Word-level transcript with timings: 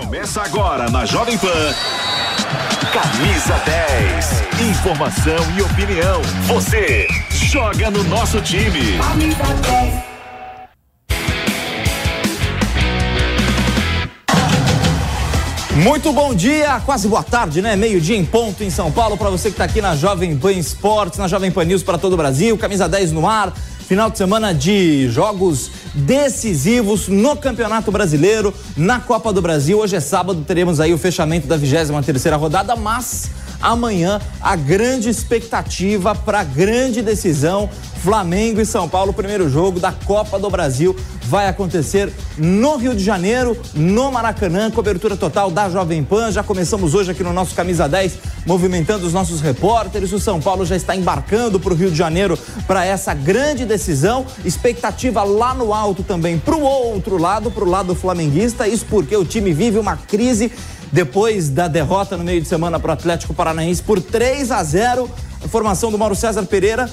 Começa 0.00 0.40
agora 0.40 0.90
na 0.90 1.04
Jovem 1.04 1.36
Pan. 1.36 1.74
Camisa 2.90 3.54
10. 3.66 4.70
Informação 4.70 5.36
e 5.56 5.62
opinião. 5.62 6.22
Você 6.46 7.06
joga 7.30 7.90
no 7.90 8.02
nosso 8.04 8.40
time. 8.40 8.96
Camisa 8.98 9.44
10. 9.44 10.10
Muito 15.84 16.12
bom 16.12 16.34
dia, 16.34 16.80
quase 16.84 17.06
boa 17.06 17.22
tarde, 17.22 17.60
né? 17.60 17.76
Meio-dia 17.76 18.16
em 18.16 18.24
ponto 18.24 18.64
em 18.64 18.70
São 18.70 18.90
Paulo, 18.90 19.18
para 19.18 19.28
você 19.28 19.48
que 19.48 19.54
está 19.54 19.64
aqui 19.64 19.82
na 19.82 19.94
Jovem 19.94 20.36
Pan 20.36 20.52
Esportes, 20.52 21.18
na 21.18 21.28
Jovem 21.28 21.50
Pan 21.50 21.64
News 21.64 21.82
para 21.82 21.98
todo 21.98 22.14
o 22.14 22.16
Brasil, 22.16 22.56
camisa 22.56 22.88
10 22.88 23.12
no 23.12 23.26
ar, 23.26 23.52
final 23.86 24.10
de 24.10 24.16
semana 24.16 24.54
de 24.54 25.08
jogos 25.10 25.70
decisivos 25.94 27.08
no 27.08 27.36
Campeonato 27.36 27.90
Brasileiro, 27.90 28.54
na 28.76 29.00
Copa 29.00 29.32
do 29.32 29.42
Brasil. 29.42 29.78
Hoje 29.78 29.96
é 29.96 30.00
sábado, 30.00 30.44
teremos 30.46 30.80
aí 30.80 30.92
o 30.92 30.98
fechamento 30.98 31.46
da 31.46 31.56
23 31.56 32.04
terceira 32.04 32.36
rodada, 32.36 32.76
mas 32.76 33.30
amanhã 33.60 34.20
a 34.40 34.56
grande 34.56 35.08
expectativa 35.08 36.14
para 36.14 36.40
a 36.40 36.44
grande 36.44 37.02
decisão 37.02 37.68
Flamengo 38.02 38.60
e 38.60 38.66
São 38.66 38.88
Paulo, 38.88 39.12
primeiro 39.12 39.48
jogo 39.50 39.78
da 39.78 39.92
Copa 39.92 40.38
do 40.38 40.48
Brasil 40.48 40.96
vai 41.30 41.46
acontecer 41.46 42.12
no 42.36 42.76
Rio 42.76 42.92
de 42.92 43.04
Janeiro, 43.04 43.56
no 43.72 44.10
Maracanã, 44.10 44.68
cobertura 44.68 45.16
total 45.16 45.48
da 45.48 45.68
Jovem 45.68 46.02
Pan. 46.02 46.32
Já 46.32 46.42
começamos 46.42 46.92
hoje 46.92 47.12
aqui 47.12 47.22
no 47.22 47.32
nosso 47.32 47.54
Camisa 47.54 47.88
10, 47.88 48.18
movimentando 48.44 49.06
os 49.06 49.12
nossos 49.12 49.40
repórteres. 49.40 50.12
O 50.12 50.18
São 50.18 50.40
Paulo 50.40 50.66
já 50.66 50.74
está 50.74 50.96
embarcando 50.96 51.60
para 51.60 51.72
o 51.72 51.76
Rio 51.76 51.88
de 51.88 51.96
Janeiro 51.96 52.36
para 52.66 52.84
essa 52.84 53.14
grande 53.14 53.64
decisão. 53.64 54.26
Expectativa 54.44 55.22
lá 55.22 55.54
no 55.54 55.72
alto 55.72 56.02
também 56.02 56.36
para 56.36 56.56
o 56.56 56.62
outro 56.62 57.16
lado, 57.16 57.48
para 57.48 57.64
o 57.64 57.68
lado 57.68 57.94
flamenguista. 57.94 58.66
Isso 58.66 58.86
porque 58.90 59.16
o 59.16 59.24
time 59.24 59.52
vive 59.52 59.78
uma 59.78 59.96
crise 59.96 60.50
depois 60.92 61.48
da 61.48 61.68
derrota 61.68 62.16
no 62.16 62.24
meio 62.24 62.40
de 62.40 62.48
semana 62.48 62.78
para 62.78 62.90
o 62.90 62.92
Atlético 62.92 63.34
Paranaense 63.34 63.82
por 63.82 64.00
3 64.00 64.50
a 64.50 64.62
0. 64.62 65.10
Informação 65.44 65.90
do 65.90 65.98
Mauro 65.98 66.14
César 66.14 66.44
Pereira 66.44 66.90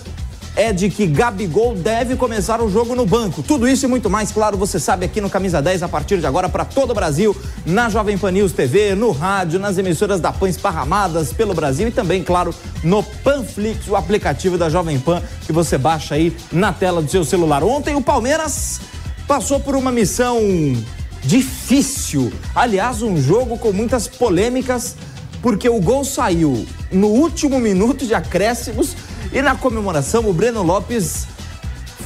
é 0.58 0.74
de 0.74 0.90
que 0.90 1.06
Gabigol 1.06 1.76
deve 1.76 2.16
começar 2.16 2.60
o 2.62 2.70
jogo 2.70 2.96
no 2.96 3.06
banco. 3.06 3.44
Tudo 3.44 3.68
isso 3.68 3.86
e 3.86 3.88
muito 3.88 4.10
mais, 4.10 4.32
claro, 4.32 4.58
você 4.58 4.80
sabe 4.80 5.06
aqui 5.06 5.22
no 5.22 5.30
Camisa 5.30 5.62
10 5.62 5.84
a 5.84 5.88
partir 5.88 6.18
de 6.18 6.26
agora 6.26 6.50
para 6.50 6.66
todo 6.66 6.90
o 6.90 6.94
Brasil, 6.96 7.38
na 7.64 7.90
Jovem 7.90 8.18
Pan 8.18 8.32
News 8.32 8.54
TV, 8.54 8.96
no 8.96 9.12
rádio, 9.12 9.60
nas 9.60 9.78
emissoras 9.78 10.20
da 10.20 10.32
Pan 10.32 10.50
esparramadas 10.50 11.32
pelo 11.32 11.54
Brasil 11.54 11.88
e 11.90 11.92
também, 11.92 12.24
claro, 12.24 12.56
no 12.84 13.04
Panflix, 13.04 13.88
o 13.88 13.96
aplicativo 13.96 14.58
da 14.58 14.68
Jovem 14.68 14.98
Pan 15.00 15.22
que 15.46 15.54
você 15.54 15.78
baixa 15.78 16.16
aí 16.16 16.36
na 16.52 16.74
tela 16.74 17.04
do 17.04 17.12
seu 17.12 17.24
celular. 17.24 17.64
Ontem 17.64 17.96
o 17.96 18.02
Palmeiras 18.02 18.82
passou 19.28 19.60
por 19.60 19.76
uma 19.76 19.92
missão 19.92 20.40
difícil. 21.24 22.32
Aliás, 22.56 23.02
um 23.02 23.18
jogo 23.18 23.58
com 23.58 23.72
muitas 23.72 24.08
polêmicas, 24.08 24.96
porque 25.42 25.70
o 25.70 25.80
gol 25.80 26.04
saiu 26.04 26.66
no 26.92 27.08
último 27.08 27.60
minuto 27.60 28.06
de 28.06 28.14
acréscimos 28.14 28.96
e 29.32 29.42
na 29.42 29.56
comemoração, 29.56 30.28
o 30.28 30.34
Breno 30.34 30.64
Lopes 30.64 31.28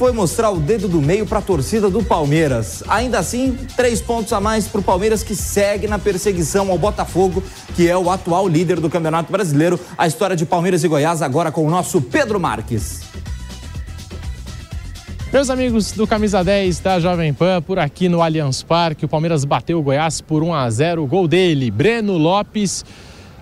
foi 0.02 0.10
mostrar 0.10 0.50
o 0.50 0.58
dedo 0.58 0.88
do 0.88 1.00
meio 1.00 1.24
para 1.24 1.38
a 1.38 1.42
torcida 1.42 1.88
do 1.88 2.02
Palmeiras. 2.02 2.82
Ainda 2.88 3.20
assim, 3.20 3.56
três 3.76 4.00
pontos 4.00 4.32
a 4.32 4.40
mais 4.40 4.66
para 4.66 4.80
o 4.80 4.82
Palmeiras 4.82 5.22
que 5.22 5.36
segue 5.36 5.86
na 5.86 5.98
perseguição 5.98 6.70
ao 6.70 6.78
Botafogo, 6.78 7.42
que 7.76 7.88
é 7.88 7.96
o 7.96 8.10
atual 8.10 8.48
líder 8.48 8.80
do 8.80 8.90
Campeonato 8.90 9.30
Brasileiro. 9.30 9.78
A 9.96 10.06
história 10.06 10.34
de 10.34 10.44
Palmeiras 10.44 10.82
e 10.82 10.88
Goiás 10.88 11.22
agora 11.22 11.52
com 11.52 11.64
o 11.64 11.70
nosso 11.70 12.00
Pedro 12.00 12.40
Marques. 12.40 13.11
Meus 15.32 15.48
amigos 15.48 15.92
do 15.92 16.06
Camisa 16.06 16.44
10 16.44 16.80
da 16.80 17.00
Jovem 17.00 17.32
Pan, 17.32 17.62
por 17.62 17.78
aqui 17.78 18.06
no 18.06 18.20
Allianz 18.20 18.62
Parque, 18.62 19.06
o 19.06 19.08
Palmeiras 19.08 19.46
bateu 19.46 19.78
o 19.78 19.82
Goiás 19.82 20.20
por 20.20 20.42
1 20.42 20.52
a 20.52 20.68
0. 20.68 21.02
O 21.02 21.06
gol 21.06 21.26
dele, 21.26 21.70
Breno 21.70 22.18
Lopes 22.18 22.84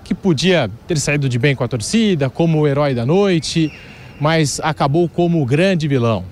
que 0.04 0.14
podia 0.14 0.70
ter 0.86 1.00
saído 1.00 1.28
de 1.28 1.36
bem 1.36 1.56
com 1.56 1.64
a 1.64 1.68
torcida, 1.68 2.30
como 2.30 2.60
o 2.60 2.68
herói 2.68 2.94
da 2.94 3.04
noite, 3.04 3.72
mas 4.20 4.60
acabou 4.62 5.08
como 5.08 5.42
o 5.42 5.44
grande 5.44 5.88
vilão. 5.88 6.24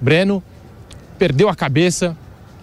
Breno 0.00 0.40
perdeu 1.18 1.48
a 1.48 1.56
cabeça, 1.56 2.16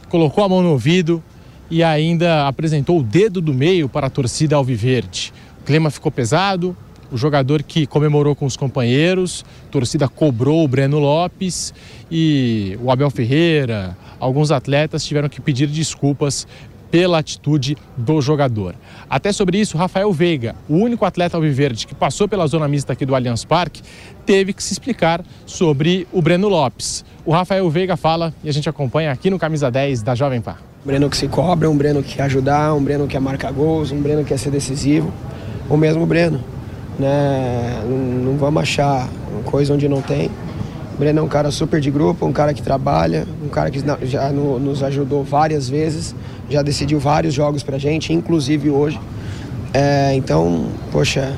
colocou 0.07 0.41
a 0.45 0.47
mão 0.47 0.61
no 0.61 0.69
ouvido 0.71 1.21
e 1.69 1.83
ainda 1.83 2.47
apresentou 2.47 2.99
o 2.99 3.03
dedo 3.03 3.41
do 3.41 3.53
meio 3.53 3.89
para 3.89 4.07
a 4.07 4.09
torcida 4.09 4.55
alviverde. 4.55 5.33
O 5.59 5.65
clima 5.65 5.91
ficou 5.91 6.09
pesado, 6.09 6.77
o 7.11 7.17
jogador 7.17 7.61
que 7.61 7.85
comemorou 7.85 8.35
com 8.35 8.45
os 8.45 8.55
companheiros, 8.55 9.43
a 9.67 9.71
torcida 9.71 10.07
cobrou 10.07 10.63
o 10.63 10.67
Breno 10.67 10.99
Lopes 10.99 11.73
e 12.09 12.77
o 12.81 12.89
Abel 12.89 13.09
Ferreira, 13.09 13.97
alguns 14.19 14.51
atletas 14.51 15.03
tiveram 15.03 15.27
que 15.27 15.41
pedir 15.41 15.67
desculpas 15.67 16.47
pela 16.91 17.19
atitude 17.19 17.77
do 17.95 18.21
jogador. 18.21 18.75
Até 19.09 19.31
sobre 19.31 19.57
isso, 19.57 19.77
Rafael 19.77 20.11
Veiga, 20.11 20.55
o 20.67 20.75
único 20.75 21.05
atleta 21.05 21.37
alviverde 21.37 21.87
que 21.87 21.95
passou 21.95 22.27
pela 22.27 22.45
zona 22.45 22.67
mista 22.67 22.91
aqui 22.91 23.05
do 23.05 23.15
Allianz 23.15 23.45
Parque, 23.45 23.81
teve 24.25 24.51
que 24.53 24.61
se 24.61 24.73
explicar 24.73 25.23
sobre 25.45 26.05
o 26.11 26.21
Breno 26.21 26.49
Lopes. 26.49 27.05
O 27.25 27.31
Rafael 27.31 27.67
Veiga 27.69 27.95
fala 27.95 28.33
e 28.43 28.49
a 28.49 28.53
gente 28.53 28.67
acompanha 28.67 29.11
aqui 29.11 29.29
no 29.29 29.39
Camisa 29.39 29.71
10 29.71 30.03
da 30.03 30.13
Jovem 30.13 30.41
Pan. 30.41 30.57
Um 30.83 30.87
Breno 30.87 31.09
que 31.09 31.15
se 31.15 31.27
cobra, 31.27 31.69
um 31.69 31.77
Breno 31.77 32.03
que 32.03 32.15
quer 32.15 32.23
ajudar, 32.23 32.73
um 32.73 32.83
Breno 32.83 33.05
que 33.05 33.11
quer 33.11 33.21
marcar 33.21 33.53
gols, 33.53 33.91
um 33.91 34.01
Breno 34.01 34.23
que 34.23 34.29
quer 34.29 34.37
ser 34.37 34.51
decisivo, 34.51 35.13
o 35.69 35.77
mesmo 35.77 36.05
Breno. 36.05 36.43
Né? 36.99 37.83
Não 38.23 38.37
vamos 38.37 38.61
achar 38.61 39.07
coisa 39.45 39.73
onde 39.73 39.87
não 39.87 40.01
tem. 40.01 40.29
O 40.93 40.97
Breno 40.99 41.19
é 41.19 41.23
um 41.23 41.27
cara 41.27 41.49
super 41.51 41.79
de 41.79 41.89
grupo, 41.89 42.25
um 42.25 42.33
cara 42.33 42.53
que 42.53 42.61
trabalha, 42.61 43.25
um 43.43 43.49
cara 43.49 43.71
que 43.71 43.81
já 44.05 44.29
nos 44.29 44.83
ajudou 44.83 45.23
várias 45.23 45.67
vezes 45.67 46.13
já 46.51 46.61
decidiu 46.61 46.99
vários 46.99 47.33
jogos 47.33 47.63
pra 47.63 47.77
gente, 47.77 48.11
inclusive 48.13 48.69
hoje. 48.69 48.99
É, 49.73 50.13
então, 50.15 50.65
poxa, 50.91 51.33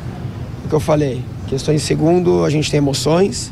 o 0.66 0.68
que 0.68 0.74
eu 0.74 0.80
falei, 0.80 1.22
questões 1.48 1.84
segundo, 1.84 2.44
a 2.44 2.50
gente 2.50 2.70
tem 2.70 2.80
emoções. 2.80 3.52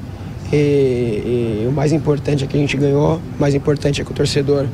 E, 0.51 1.63
e, 1.63 1.67
o 1.69 1.71
mais 1.71 1.93
importante 1.93 2.43
é 2.43 2.47
que 2.47 2.57
a 2.57 2.59
gente 2.59 2.75
ganhou, 2.75 3.21
o 3.37 3.39
mais 3.39 3.55
importante 3.55 4.01
é 4.01 4.03
que 4.03 4.11
o 4.11 4.13
torcedor 4.13 4.65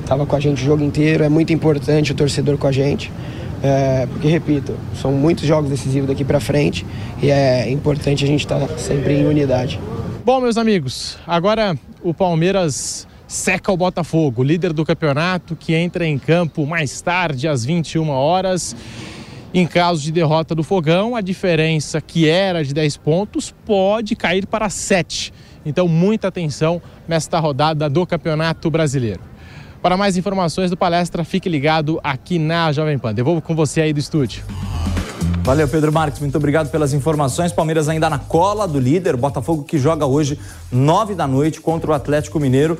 estava 0.00 0.22
né, 0.22 0.28
com 0.28 0.34
a 0.34 0.40
gente 0.40 0.60
o 0.60 0.64
jogo 0.64 0.82
inteiro, 0.82 1.22
é 1.22 1.28
muito 1.28 1.52
importante 1.52 2.10
o 2.10 2.14
torcedor 2.14 2.58
com 2.58 2.66
a 2.66 2.72
gente. 2.72 3.12
É, 3.62 4.06
porque, 4.06 4.28
repito, 4.28 4.74
são 4.94 5.12
muitos 5.12 5.44
jogos 5.44 5.68
decisivos 5.70 6.08
daqui 6.08 6.24
para 6.24 6.38
frente 6.38 6.86
e 7.20 7.30
é 7.30 7.70
importante 7.70 8.24
a 8.24 8.26
gente 8.26 8.40
estar 8.40 8.58
tá 8.58 8.78
sempre 8.78 9.14
em 9.14 9.26
unidade. 9.26 9.80
Bom, 10.24 10.40
meus 10.40 10.56
amigos, 10.56 11.18
agora 11.26 11.76
o 12.02 12.14
Palmeiras 12.14 13.06
seca 13.26 13.72
o 13.72 13.76
Botafogo, 13.76 14.42
líder 14.42 14.72
do 14.72 14.84
campeonato, 14.84 15.56
que 15.56 15.74
entra 15.74 16.06
em 16.06 16.18
campo 16.18 16.66
mais 16.66 17.00
tarde, 17.00 17.48
às 17.48 17.64
21 17.64 18.08
horas. 18.08 18.76
Em 19.52 19.66
caso 19.66 20.02
de 20.02 20.12
derrota 20.12 20.54
do 20.54 20.62
Fogão, 20.62 21.16
a 21.16 21.20
diferença 21.20 22.00
que 22.00 22.28
era 22.28 22.62
de 22.62 22.74
10 22.74 22.98
pontos 22.98 23.54
pode 23.64 24.14
cair 24.14 24.46
para 24.46 24.68
7. 24.68 25.32
Então, 25.64 25.88
muita 25.88 26.28
atenção 26.28 26.80
nesta 27.06 27.38
rodada 27.38 27.88
do 27.88 28.06
Campeonato 28.06 28.70
Brasileiro. 28.70 29.27
Para 29.82 29.96
mais 29.96 30.16
informações 30.16 30.70
do 30.70 30.76
palestra, 30.76 31.24
fique 31.24 31.48
ligado 31.48 32.00
aqui 32.02 32.38
na 32.38 32.72
Jovem 32.72 32.98
Pan. 32.98 33.14
Devolvo 33.14 33.40
com 33.40 33.54
você 33.54 33.80
aí 33.80 33.92
do 33.92 34.00
estúdio. 34.00 34.44
Valeu, 35.44 35.66
Pedro 35.68 35.92
Marques. 35.92 36.20
Muito 36.20 36.36
obrigado 36.36 36.70
pelas 36.70 36.92
informações. 36.92 37.52
Palmeiras 37.52 37.88
ainda 37.88 38.10
na 38.10 38.18
cola 38.18 38.68
do 38.68 38.78
líder. 38.78 39.16
Botafogo 39.16 39.64
que 39.64 39.78
joga 39.78 40.04
hoje, 40.04 40.38
9 40.70 41.14
da 41.14 41.26
noite, 41.26 41.60
contra 41.60 41.90
o 41.90 41.94
Atlético 41.94 42.38
Mineiro 42.38 42.78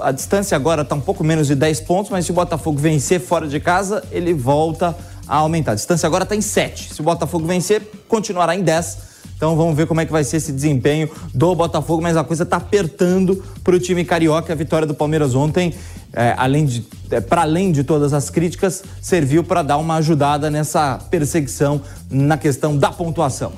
a 0.00 0.12
distância 0.12 0.56
agora 0.56 0.82
está 0.82 0.94
um 0.94 1.00
pouco 1.00 1.24
menos 1.24 1.46
de 1.46 1.54
10 1.54 1.80
pontos, 1.82 2.10
mas 2.10 2.24
se 2.24 2.30
o 2.30 2.34
Botafogo 2.34 2.78
vencer 2.78 3.20
fora 3.20 3.48
de 3.48 3.58
casa, 3.60 4.02
ele 4.10 4.34
volta 4.34 4.96
a 5.26 5.36
aumentar. 5.36 5.72
A 5.72 5.74
distância 5.74 6.06
agora 6.06 6.24
está 6.24 6.36
em 6.36 6.40
7. 6.40 6.94
Se 6.94 7.00
o 7.00 7.04
Botafogo 7.04 7.46
vencer, 7.46 7.82
continuará 8.08 8.54
em 8.54 8.62
10. 8.62 9.16
Então 9.36 9.54
vamos 9.54 9.76
ver 9.76 9.86
como 9.86 10.00
é 10.00 10.06
que 10.06 10.12
vai 10.12 10.24
ser 10.24 10.38
esse 10.38 10.52
desempenho 10.52 11.10
do 11.34 11.54
Botafogo, 11.54 12.02
mas 12.02 12.16
a 12.16 12.24
coisa 12.24 12.42
está 12.42 12.56
apertando 12.56 13.42
para 13.62 13.76
o 13.76 13.78
time 13.78 14.04
carioca. 14.04 14.52
A 14.52 14.56
vitória 14.56 14.86
do 14.86 14.94
Palmeiras 14.94 15.34
ontem, 15.34 15.74
é, 16.12 16.34
além 16.36 16.64
de, 16.64 16.84
é, 17.10 17.20
para 17.20 17.42
além 17.42 17.72
de 17.72 17.84
todas 17.84 18.12
as 18.12 18.30
críticas, 18.30 18.82
serviu 19.00 19.44
para 19.44 19.62
dar 19.62 19.76
uma 19.76 19.96
ajudada 19.96 20.50
nessa 20.50 20.98
perseguição 21.10 21.80
na 22.10 22.36
questão 22.36 22.76
da 22.76 22.90
pontuação. 22.90 23.52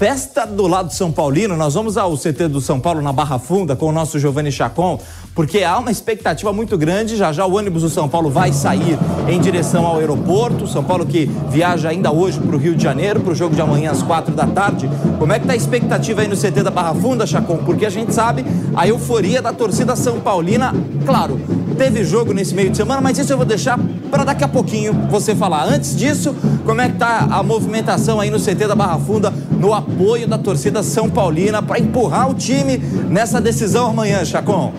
Festa 0.00 0.46
do 0.46 0.66
lado 0.66 0.94
São 0.94 1.12
Paulino, 1.12 1.56
nós 1.58 1.74
vamos 1.74 1.98
ao 1.98 2.16
CT 2.16 2.48
do 2.48 2.60
São 2.60 2.80
Paulo 2.80 3.02
na 3.02 3.12
Barra 3.12 3.38
Funda 3.38 3.76
com 3.76 3.86
o 3.86 3.92
nosso 3.92 4.18
Giovanni 4.18 4.50
Chacon 4.50 4.98
porque 5.40 5.64
há 5.64 5.78
uma 5.78 5.90
expectativa 5.90 6.52
muito 6.52 6.76
grande. 6.76 7.16
Já 7.16 7.32
já 7.32 7.46
o 7.46 7.56
ônibus 7.56 7.80
do 7.80 7.88
São 7.88 8.06
Paulo 8.06 8.28
vai 8.28 8.52
sair 8.52 8.98
em 9.26 9.40
direção 9.40 9.86
ao 9.86 9.96
aeroporto. 9.96 10.66
São 10.66 10.84
Paulo 10.84 11.06
que 11.06 11.30
viaja 11.48 11.88
ainda 11.88 12.12
hoje 12.12 12.38
para 12.38 12.54
o 12.54 12.58
Rio 12.58 12.74
de 12.74 12.82
Janeiro, 12.82 13.20
para 13.20 13.32
o 13.32 13.34
jogo 13.34 13.54
de 13.54 13.62
amanhã 13.62 13.90
às 13.90 14.02
quatro 14.02 14.34
da 14.34 14.46
tarde. 14.46 14.86
Como 15.18 15.32
é 15.32 15.38
que 15.38 15.44
está 15.44 15.54
a 15.54 15.56
expectativa 15.56 16.20
aí 16.20 16.28
no 16.28 16.36
CT 16.36 16.62
da 16.62 16.70
Barra 16.70 16.92
Funda, 16.92 17.26
Chacon? 17.26 17.56
Porque 17.64 17.86
a 17.86 17.90
gente 17.90 18.12
sabe 18.12 18.44
a 18.76 18.86
euforia 18.86 19.40
da 19.40 19.50
torcida 19.50 19.96
São 19.96 20.20
Paulina. 20.20 20.74
Claro, 21.06 21.40
teve 21.78 22.04
jogo 22.04 22.34
nesse 22.34 22.54
meio 22.54 22.68
de 22.68 22.76
semana, 22.76 23.00
mas 23.00 23.16
isso 23.18 23.32
eu 23.32 23.38
vou 23.38 23.46
deixar 23.46 23.80
para 24.10 24.24
daqui 24.24 24.44
a 24.44 24.48
pouquinho 24.48 24.92
você 25.08 25.34
falar. 25.34 25.64
Antes 25.64 25.96
disso, 25.96 26.36
como 26.66 26.82
é 26.82 26.88
que 26.88 26.96
está 26.96 27.28
a 27.30 27.42
movimentação 27.42 28.20
aí 28.20 28.28
no 28.28 28.38
CT 28.38 28.66
da 28.66 28.74
Barra 28.74 28.98
Funda, 28.98 29.32
no 29.58 29.72
apoio 29.72 30.28
da 30.28 30.36
torcida 30.36 30.82
São 30.82 31.08
Paulina 31.08 31.62
para 31.62 31.80
empurrar 31.80 32.30
o 32.30 32.34
time 32.34 32.76
nessa 33.08 33.40
decisão 33.40 33.88
amanhã, 33.88 34.22
Chacon? 34.22 34.74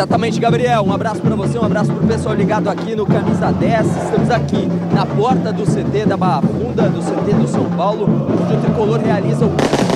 Exatamente, 0.00 0.40
Gabriel. 0.40 0.82
Um 0.82 0.94
abraço 0.94 1.20
para 1.20 1.36
você, 1.36 1.58
um 1.58 1.64
abraço 1.64 1.92
para 1.92 2.02
o 2.02 2.06
pessoal 2.06 2.34
ligado 2.34 2.70
aqui 2.70 2.96
no 2.96 3.04
Camisa 3.04 3.52
10. 3.52 3.86
Estamos 3.86 4.30
aqui 4.30 4.66
na 4.94 5.04
porta 5.04 5.52
do 5.52 5.62
CT 5.64 6.06
da 6.06 6.16
Barra 6.16 6.40
Funda, 6.40 6.88
do 6.88 7.00
CT 7.02 7.34
do 7.34 7.46
São 7.46 7.66
Paulo, 7.76 8.08
onde 8.08 8.54
o 8.54 8.60
tricolor 8.62 8.98
realiza 8.98 9.44
o 9.44 9.50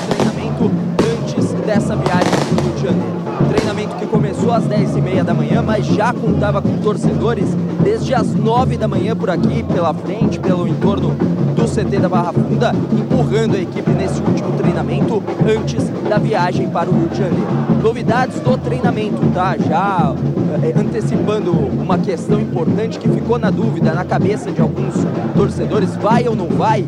treinamento 0.07 0.71
antes 1.01 1.51
dessa 1.65 1.95
viagem 1.95 2.29
para 2.29 2.53
o 2.53 2.63
Rio 2.63 2.75
de 2.75 2.83
Janeiro. 2.83 3.49
Treinamento 3.49 3.95
que 3.95 4.05
começou 4.05 4.51
às 4.53 4.65
10h30 4.65 5.23
da 5.23 5.33
manhã, 5.33 5.63
mas 5.63 5.87
já 5.87 6.13
contava 6.13 6.61
com 6.61 6.77
torcedores 6.77 7.47
desde 7.81 8.13
as 8.13 8.35
9 8.35 8.77
da 8.77 8.87
manhã 8.87 9.15
por 9.15 9.31
aqui, 9.31 9.63
pela 9.63 9.91
frente, 9.91 10.39
pelo 10.39 10.67
entorno 10.67 11.15
do 11.55 11.64
CT 11.75 11.99
da 11.99 12.07
Barra 12.07 12.31
Funda, 12.31 12.71
empurrando 12.93 13.55
a 13.55 13.59
equipe 13.59 13.91
nesse 13.91 14.21
último 14.21 14.53
treinamento 14.53 15.21
antes 15.45 15.89
da 16.07 16.17
viagem 16.17 16.69
para 16.69 16.89
o 16.89 16.93
Rio 16.93 17.09
de 17.09 17.17
Janeiro. 17.17 17.47
Novidades 17.83 18.39
do 18.39 18.57
treinamento, 18.57 19.19
tá? 19.33 19.57
Já 19.57 20.15
é, 20.63 20.79
antecipando 20.79 21.51
uma 21.51 21.97
questão 21.97 22.39
importante 22.39 22.97
que 22.97 23.09
ficou 23.09 23.37
na 23.37 23.49
dúvida 23.49 23.93
na 23.93 24.05
cabeça 24.05 24.53
de 24.53 24.61
alguns 24.61 24.95
torcedores, 25.35 25.97
vai 25.97 26.25
ou 26.29 26.35
não 26.35 26.47
vai? 26.47 26.85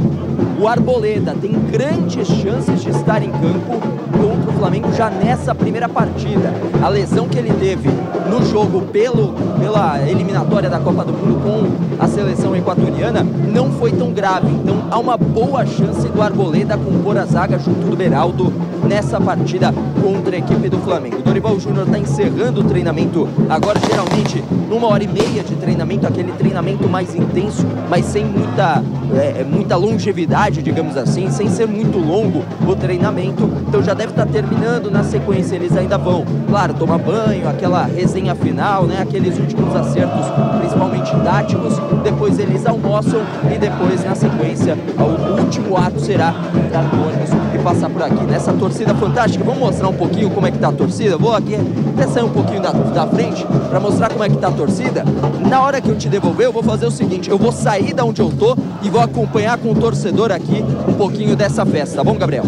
O 0.57 0.67
Arboleda 0.69 1.35
tem 1.39 1.51
grandes 1.69 2.25
chances 2.25 2.81
de 2.81 2.89
estar 2.89 3.21
em 3.21 3.31
campo 3.31 3.81
contra 4.17 4.49
o 4.49 4.53
Flamengo 4.53 4.91
já 4.93 5.09
nessa 5.09 5.53
primeira 5.53 5.89
partida. 5.89 6.53
A 6.81 6.87
lesão 6.87 7.27
que 7.27 7.37
ele 7.37 7.51
teve 7.53 7.89
no 8.29 8.45
jogo 8.45 8.81
pelo, 8.83 9.33
pela 9.59 10.01
eliminatória 10.07 10.69
da 10.69 10.79
Copa 10.79 11.03
do 11.03 11.13
Mundo 11.13 11.41
com 11.43 12.03
a 12.03 12.07
seleção 12.07 12.55
equatoriana 12.55 13.23
não 13.23 13.71
foi 13.71 13.91
tão 13.91 14.11
grave. 14.11 14.47
Então 14.47 14.76
há 14.89 14.97
uma 14.97 15.17
boa 15.17 15.65
chance 15.65 16.07
do 16.07 16.21
Arboleda 16.21 16.77
compor 16.77 17.17
a 17.17 17.25
zaga 17.25 17.57
junto 17.59 17.89
do 17.89 17.95
Beraldo 17.95 18.51
nessa 18.87 19.19
partida 19.19 19.73
contra 20.01 20.35
a 20.35 20.39
equipe 20.39 20.69
do 20.69 20.77
Flamengo. 20.79 21.21
Dorival 21.21 21.59
Júnior 21.59 21.85
está 21.85 21.99
encerrando 21.99 22.61
o 22.61 22.63
treinamento 22.63 23.27
agora, 23.49 23.79
geralmente, 23.79 24.43
numa 24.69 24.87
hora 24.87 25.03
e 25.03 25.07
meia 25.07 25.43
de 25.43 25.55
treinamento, 25.55 26.07
aquele 26.07 26.31
treinamento 26.31 26.87
mais 26.87 27.13
intenso, 27.13 27.65
mas 27.89 28.05
sem 28.05 28.25
muita, 28.25 28.81
é, 29.13 29.43
muita 29.43 29.75
longevidade, 29.75 30.61
digamos 30.61 30.95
assim, 30.97 31.29
sem 31.29 31.49
ser 31.49 31.67
muito 31.67 31.97
longo 31.97 32.43
o 32.65 32.75
treinamento. 32.75 33.49
Então 33.67 33.83
já 33.83 33.93
deve 33.93 34.11
estar 34.11 34.25
tá 34.25 34.31
terminando, 34.31 34.89
na 34.89 35.03
sequência 35.03 35.55
eles 35.55 35.75
ainda 35.75 35.97
vão, 35.97 36.25
claro, 36.49 36.73
tomar 36.73 36.97
banho, 36.97 37.47
aquela 37.47 37.83
resenha 37.83 38.33
final, 38.35 38.83
né, 38.83 39.01
aqueles 39.01 39.37
últimos 39.37 39.75
acertos, 39.75 40.25
principalmente 40.59 41.11
táticos. 41.23 41.73
Depois 42.03 42.39
eles 42.39 42.65
almoçam 42.65 43.21
e 43.53 43.57
depois, 43.57 44.03
na 44.03 44.15
sequência, 44.15 44.56
o 44.65 45.41
último 45.41 45.77
ato 45.77 45.99
será 45.99 46.31
dar 46.71 46.83
ônibus 46.93 47.29
e 47.53 47.57
passar 47.59 47.89
por 47.89 48.01
aqui. 48.01 48.23
Nessa 48.25 48.53
torcida 48.53 48.93
fantástica, 48.95 49.43
vamos 49.43 49.59
mostrar 49.59 49.87
um 49.89 49.93
pouquinho 49.93 50.29
como 50.29 50.47
é 50.47 50.51
que 50.51 50.57
tá 50.57 50.69
a 50.69 50.71
torcida. 50.71 51.17
Vou 51.17 51.33
aqui 51.33 51.55
até 51.55 52.07
sair 52.07 52.23
um 52.23 52.29
pouquinho 52.29 52.61
da, 52.61 52.71
da 52.71 53.07
frente 53.07 53.45
para 53.69 53.79
mostrar 53.79 54.09
como 54.09 54.23
é 54.23 54.29
que 54.29 54.37
tá 54.37 54.47
a 54.47 54.51
torcida. 54.51 55.03
Na 55.47 55.61
hora 55.61 55.79
que 55.81 55.89
eu 55.89 55.95
te 55.95 56.09
devolver, 56.09 56.47
eu 56.47 56.53
vou 56.53 56.63
fazer 56.63 56.85
o 56.85 56.91
seguinte: 56.91 57.29
eu 57.29 57.37
vou 57.37 57.51
sair 57.51 57.93
da 57.93 58.03
onde 58.03 58.21
eu 58.21 58.31
tô 58.31 58.57
e 58.81 58.89
vou 58.89 59.01
acompanhar 59.01 59.57
com 59.57 59.71
o 59.71 59.75
torcedor 59.75 60.31
aqui 60.31 60.63
um 60.87 60.93
pouquinho 60.93 61.35
dessa 61.35 61.65
festa, 61.65 61.97
tá 61.97 62.03
bom, 62.03 62.15
Gabriel? 62.17 62.43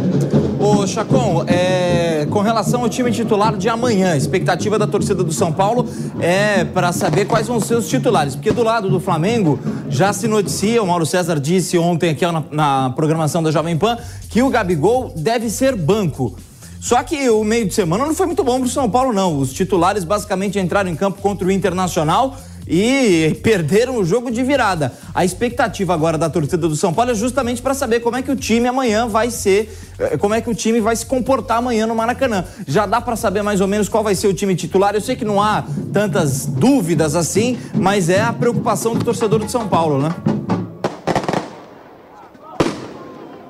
Ô, 0.59 0.85
Chacon, 0.85 1.45
é, 1.47 2.27
com 2.29 2.41
relação 2.41 2.81
ao 2.81 2.89
time 2.89 3.09
titular 3.13 3.55
de 3.55 3.69
amanhã, 3.69 4.11
a 4.11 4.17
expectativa 4.17 4.77
da 4.77 4.85
torcida 4.85 5.23
do 5.23 5.31
São 5.31 5.53
Paulo 5.53 5.87
é 6.19 6.65
para 6.65 6.91
saber 6.91 7.23
quais 7.23 7.47
vão 7.47 7.61
ser 7.61 7.75
os 7.75 7.87
titulares, 7.87 8.35
porque 8.35 8.51
do 8.51 8.61
lado 8.61 8.89
do 8.89 8.99
Flamengo 8.99 9.57
já 9.87 10.11
se 10.11 10.27
noticia, 10.27 10.83
o 10.83 10.87
Mauro 10.87 11.05
César 11.05 11.39
disse 11.39 11.77
ontem 11.77 12.09
aqui 12.09 12.25
na, 12.25 12.43
na 12.51 12.89
programação 12.89 13.41
da 13.41 13.51
Jovem 13.51 13.77
Pan, 13.77 13.97
que 14.29 14.41
o 14.41 14.49
Gabigol 14.49 15.13
deve 15.15 15.49
ser 15.49 15.77
banco. 15.77 16.35
Só 16.81 17.01
que 17.03 17.29
o 17.29 17.41
meio 17.45 17.65
de 17.65 17.73
semana 17.73 18.05
não 18.05 18.13
foi 18.13 18.25
muito 18.25 18.43
bom 18.43 18.57
para 18.59 18.67
o 18.67 18.69
São 18.69 18.89
Paulo, 18.89 19.13
não. 19.13 19.39
Os 19.39 19.53
titulares 19.53 20.03
basicamente 20.03 20.59
entraram 20.59 20.89
em 20.89 20.95
campo 20.95 21.21
contra 21.21 21.47
o 21.47 21.51
Internacional 21.51 22.35
e 22.69 23.35
perderam 23.41 23.97
o 23.97 24.05
jogo 24.05 24.29
de 24.29 24.43
virada. 24.43 24.93
A 25.13 25.25
expectativa 25.25 25.93
agora 25.93 26.17
da 26.17 26.29
torcida 26.29 26.67
do 26.67 26.75
São 26.75 26.93
Paulo 26.93 27.11
é 27.11 27.15
justamente 27.15 27.61
para 27.61 27.73
saber 27.73 27.99
como 28.01 28.15
é 28.15 28.21
que 28.21 28.29
o 28.29 28.35
time 28.35 28.67
amanhã 28.67 29.07
vai 29.07 29.31
ser, 29.31 29.75
eh, 29.97 30.17
como 30.17 30.35
é 30.35 30.41
que 30.41 30.49
o 30.49 30.53
time 30.53 30.79
vai 30.79 30.95
se 30.95 31.05
comportar 31.05 31.57
amanhã 31.57 31.87
no 31.87 31.95
Maracanã. 31.95 32.45
Já 32.67 32.85
dá 32.85 33.01
para 33.01 33.15
saber 33.15 33.41
mais 33.41 33.59
ou 33.59 33.67
menos 33.67 33.89
qual 33.89 34.03
vai 34.03 34.13
ser 34.13 34.27
o 34.27 34.33
time 34.33 34.55
titular. 34.55 34.93
Eu 34.93 35.01
sei 35.01 35.15
que 35.15 35.25
não 35.25 35.41
há 35.41 35.63
tantas 35.91 36.45
dúvidas 36.45 37.15
assim, 37.15 37.57
mas 37.73 38.07
é 38.07 38.21
a 38.21 38.31
preocupação 38.31 38.93
do 38.93 39.03
torcedor 39.03 39.39
do 39.39 39.49
São 39.49 39.67
Paulo, 39.67 39.99
né? 39.99 40.13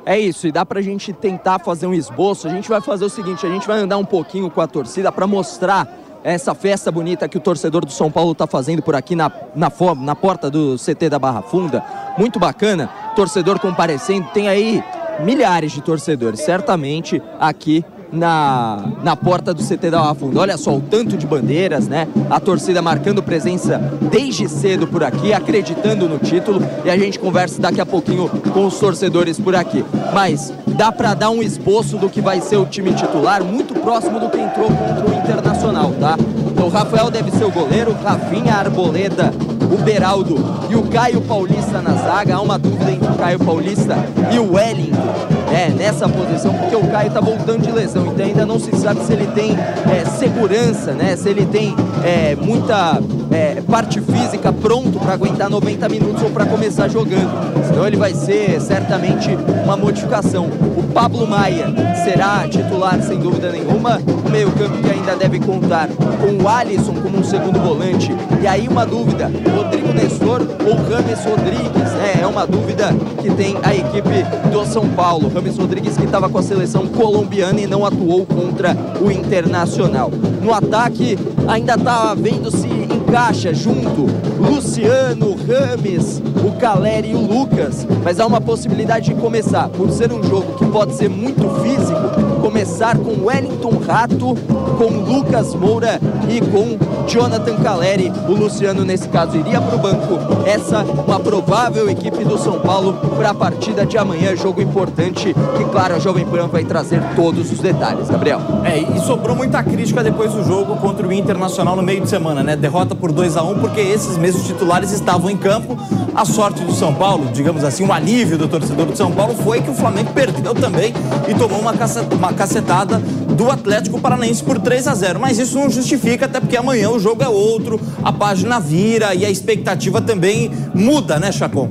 É 0.06 0.18
isso, 0.18 0.48
e 0.48 0.52
dá 0.52 0.66
pra 0.66 0.82
gente 0.82 1.14
tentar 1.14 1.60
fazer 1.60 1.86
um 1.86 1.94
esboço. 1.94 2.48
A 2.48 2.50
gente 2.50 2.68
vai 2.68 2.82
fazer 2.82 3.06
o 3.06 3.10
seguinte, 3.10 3.46
a 3.46 3.50
gente 3.50 3.68
vai 3.68 3.80
andar 3.80 3.98
um 3.98 4.06
pouquinho 4.06 4.50
com 4.50 4.60
a 4.60 4.66
torcida 4.66 5.12
para 5.12 5.28
mostrar 5.28 5.88
essa 6.24 6.54
festa 6.54 6.92
bonita 6.92 7.28
que 7.28 7.38
o 7.38 7.42
torcedor 7.42 7.86
do 7.86 7.92
São 7.92 8.12
Paulo 8.12 8.34
está 8.34 8.46
fazendo 8.46 8.82
por 8.82 8.96
aqui 8.96 9.16
na, 9.16 9.32
na, 9.56 9.72
na 9.98 10.16
porta 10.16 10.50
do 10.50 10.76
CT 10.76 11.10
da 11.10 11.20
Barra 11.20 11.42
Funda. 11.42 11.84
Muito 12.18 12.40
bacana, 12.40 12.90
torcedor 13.16 13.60
comparecendo. 13.60 14.28
Tem 14.34 14.48
aí 14.48 14.84
milhares 15.20 15.72
de 15.72 15.82
torcedores, 15.82 16.42
certamente 16.42 17.22
aqui 17.40 17.84
na, 18.12 18.84
na 19.04 19.16
porta 19.16 19.54
do 19.54 19.64
CT 19.64 19.90
da 19.90 20.14
Funda. 20.14 20.40
Olha 20.40 20.58
só 20.58 20.76
o 20.76 20.82
tanto 20.82 21.18
de 21.18 21.26
bandeiras, 21.26 21.88
né? 21.88 22.08
A 22.30 22.40
torcida 22.40 22.82
marcando 22.82 23.22
presença 23.22 23.80
desde 24.12 24.48
cedo 24.48 24.88
por 24.88 25.04
aqui, 25.04 25.34
acreditando 25.34 26.08
no 26.08 26.18
título. 26.18 26.62
E 26.84 26.90
a 26.90 26.98
gente 26.98 27.20
conversa 27.20 27.62
daqui 27.62 27.82
a 27.82 27.86
pouquinho 27.86 28.30
com 28.54 28.66
os 28.66 28.80
torcedores 28.80 29.40
por 29.40 29.56
aqui. 29.56 29.84
Mas 30.14 30.54
dá 30.68 30.92
para 30.92 31.14
dar 31.14 31.30
um 31.30 31.42
esboço 31.42 31.98
do 31.98 32.10
que 32.10 32.22
vai 32.22 32.42
ser 32.42 32.58
o 32.58 32.66
time 32.66 32.94
titular, 32.94 33.44
muito 33.44 33.74
próximo 33.76 34.20
do 34.20 34.30
que 34.30 34.40
entrou 34.40 34.68
contra 34.68 35.06
o 35.06 35.14
Internacional, 35.14 35.94
tá? 36.00 36.18
Então 36.52 36.70
Rafael 36.70 37.10
deve 37.12 37.32
ser 37.32 37.46
o 37.46 37.52
goleiro, 37.52 37.96
Rafinha 38.04 38.56
Arboleda, 38.56 39.32
o 39.72 39.78
Beraldo 39.84 40.36
e 40.70 40.76
o 40.76 40.84
Caio 40.84 41.22
Paulista 41.22 41.82
na 41.82 41.94
zaga. 41.94 42.36
Há 42.36 42.42
uma 42.42 42.58
dúvida 42.58 42.92
entre 42.92 43.10
o 43.10 43.16
Caio 43.16 43.40
Paulista 43.40 43.96
e 44.32 44.40
o 44.40 44.54
Wellington 44.54 45.39
é, 45.60 45.70
nessa 45.70 46.08
posição, 46.08 46.54
porque 46.54 46.76
o 46.76 46.88
Caio 46.88 47.10
está 47.10 47.20
voltando 47.20 47.64
de 47.64 47.72
lesão, 47.72 48.08
então 48.08 48.26
ainda 48.26 48.46
não 48.46 48.58
se 48.58 48.74
sabe 48.78 49.04
se 49.04 49.12
ele 49.12 49.28
tem 49.28 49.58
é, 49.58 50.06
segurança, 50.06 50.94
né? 50.94 51.18
Se 51.18 51.28
ele 51.28 51.46
tem 51.46 51.76
é, 52.04 52.36
muita 52.36 53.02
é, 53.40 53.62
parte 53.62 54.02
física 54.02 54.52
pronto 54.52 55.00
para 55.00 55.14
aguentar 55.14 55.50
90 55.50 55.88
minutos 55.88 56.22
ou 56.22 56.30
para 56.30 56.46
começar 56.46 56.90
jogando. 56.90 57.32
Senão 57.66 57.88
ele 57.88 57.96
vai 57.96 58.14
ser 58.14 58.60
certamente 58.60 59.30
uma 59.64 59.78
modificação. 59.78 60.48
O 60.76 60.84
Pablo 60.94 61.26
Maia 61.26 61.68
será 62.04 62.46
titular 62.50 63.02
sem 63.02 63.18
dúvida 63.18 63.50
nenhuma. 63.50 64.02
O 64.26 64.30
meio-campo 64.30 64.78
que 64.80 64.90
ainda 64.90 65.16
deve 65.16 65.40
contar 65.40 65.88
com 65.88 66.44
o 66.44 66.50
Alisson 66.50 66.96
como 66.96 67.18
um 67.18 67.24
segundo 67.24 67.60
volante. 67.62 68.12
E 68.42 68.48
aí 68.48 68.68
uma 68.68 68.86
dúvida: 68.86 69.32
Rodrigo 69.56 69.94
Nestor 69.94 70.42
ou 70.66 70.76
Rames 70.76 71.24
Rodrigues? 71.24 71.94
É, 72.04 72.22
é 72.22 72.28
uma 72.28 72.46
dúvida 72.46 72.90
que 73.22 73.30
tem 73.32 73.58
a 73.64 73.74
equipe 73.74 74.24
do 74.52 74.66
São 74.66 74.90
Paulo. 74.90 75.32
Rames 75.34 75.58
Rodrigues 75.58 75.96
que 75.96 76.04
estava 76.04 76.28
com 76.28 76.38
a 76.38 76.44
seleção 76.44 76.88
colombiana 76.88 77.62
e 77.62 77.68
não 77.68 77.86
atuou 77.86 78.26
contra 78.26 78.76
o 79.00 79.10
Internacional. 79.10 80.12
No 80.42 80.54
ataque 80.54 81.18
ainda 81.48 81.76
está 81.76 82.14
vendo 82.14 82.52
se 82.52 82.68
encaixa 83.10 83.52
junto 83.56 84.06
Luciano, 84.38 85.36
Rames, 85.36 86.22
o 86.46 86.52
Caleri 86.60 87.10
e 87.10 87.16
o 87.16 87.20
Lucas, 87.20 87.88
mas 88.04 88.20
há 88.20 88.28
uma 88.28 88.40
possibilidade 88.40 89.12
de 89.12 89.20
começar, 89.20 89.68
por 89.70 89.90
ser 89.90 90.14
um 90.14 90.22
jogo 90.22 90.54
que 90.60 90.66
pode 90.68 90.94
ser 90.94 91.10
muito 91.10 91.42
físico, 91.62 92.29
começar 92.40 92.98
com 92.98 93.26
Wellington 93.26 93.80
Rato, 93.86 94.36
com 94.78 94.86
Lucas 94.86 95.54
Moura 95.54 96.00
e 96.30 96.42
com 96.42 96.78
Jonathan 97.08 97.58
Caleri. 97.58 98.12
O 98.28 98.34
Luciano, 98.34 98.86
nesse 98.86 99.08
caso, 99.10 99.38
iria 99.38 99.60
para 99.60 99.76
o 99.76 99.80
banco. 99.80 100.20
Essa 100.46 100.84
uma 100.84 101.20
provável 101.20 101.90
equipe 101.90 102.24
do 102.24 102.38
São 102.38 102.60
Paulo 102.60 102.94
para 103.18 103.32
a 103.32 103.34
partida 103.34 103.86
de 103.86 103.98
amanhã, 103.98 104.36
jogo 104.36 104.62
importante 104.62 105.34
que, 105.58 105.66
claro, 105.66 105.96
a 105.96 106.00
Jovem 106.00 106.26
Pan 106.26 106.48
vai 106.48 106.64
trazer 106.64 107.02
todos 107.16 107.52
os 107.52 107.60
detalhes. 107.60 108.10
Gabriel. 108.10 108.42
É, 108.64 108.80
e 108.80 109.00
sobrou 109.02 109.36
muita 109.36 109.62
crítica 109.64 110.04
depois 110.04 110.34
do 110.34 110.44
jogo 110.44 110.76
contra 110.78 111.08
o 111.08 111.12
Internacional 111.12 111.76
no 111.76 111.82
meio 111.82 112.02
de 112.02 112.10
semana, 112.10 112.44
né? 112.44 112.56
Derrota 112.56 112.96
por 112.96 113.12
2 113.12 113.38
a 113.38 113.44
1 113.44 113.52
um, 113.52 113.60
porque 113.60 113.82
esses 113.82 114.18
mesmos 114.18 114.46
titulares 114.46 114.92
estavam 114.92 115.30
em 115.30 115.38
campo. 115.38 115.78
A 116.20 116.26
sorte 116.26 116.66
do 116.66 116.74
São 116.74 116.94
Paulo, 116.94 117.32
digamos 117.32 117.64
assim, 117.64 117.86
um 117.86 117.94
alívio 117.94 118.38
do 118.38 118.46
torcedor 118.46 118.88
do 118.88 118.94
São 118.94 119.10
Paulo 119.10 119.34
foi 119.36 119.62
que 119.62 119.70
o 119.70 119.74
Flamengo 119.74 120.12
perdeu 120.12 120.54
também 120.54 120.94
e 121.30 121.34
tomou 121.34 121.62
uma, 121.62 121.72
uma 121.72 122.34
cacetada 122.34 123.00
do 123.00 123.50
Atlético 123.50 124.02
Paranaense 124.02 124.44
por 124.44 124.60
3 124.60 124.90
a 124.90 124.96
0. 124.96 125.18
Mas 125.18 125.40
isso 125.40 125.58
não 125.58 125.70
justifica, 125.70 126.26
até 126.26 126.42
porque 126.42 126.58
amanhã 126.58 126.90
o 126.90 127.00
jogo 127.00 127.24
é 127.24 127.30
outro, 127.30 127.80
a 128.04 128.12
página 128.12 128.60
vira 128.60 129.16
e 129.16 129.26
a 129.26 129.30
expectativa 129.30 130.02
também 130.02 130.52
muda, 130.74 131.18
né, 131.18 131.32
Chacon? 131.32 131.70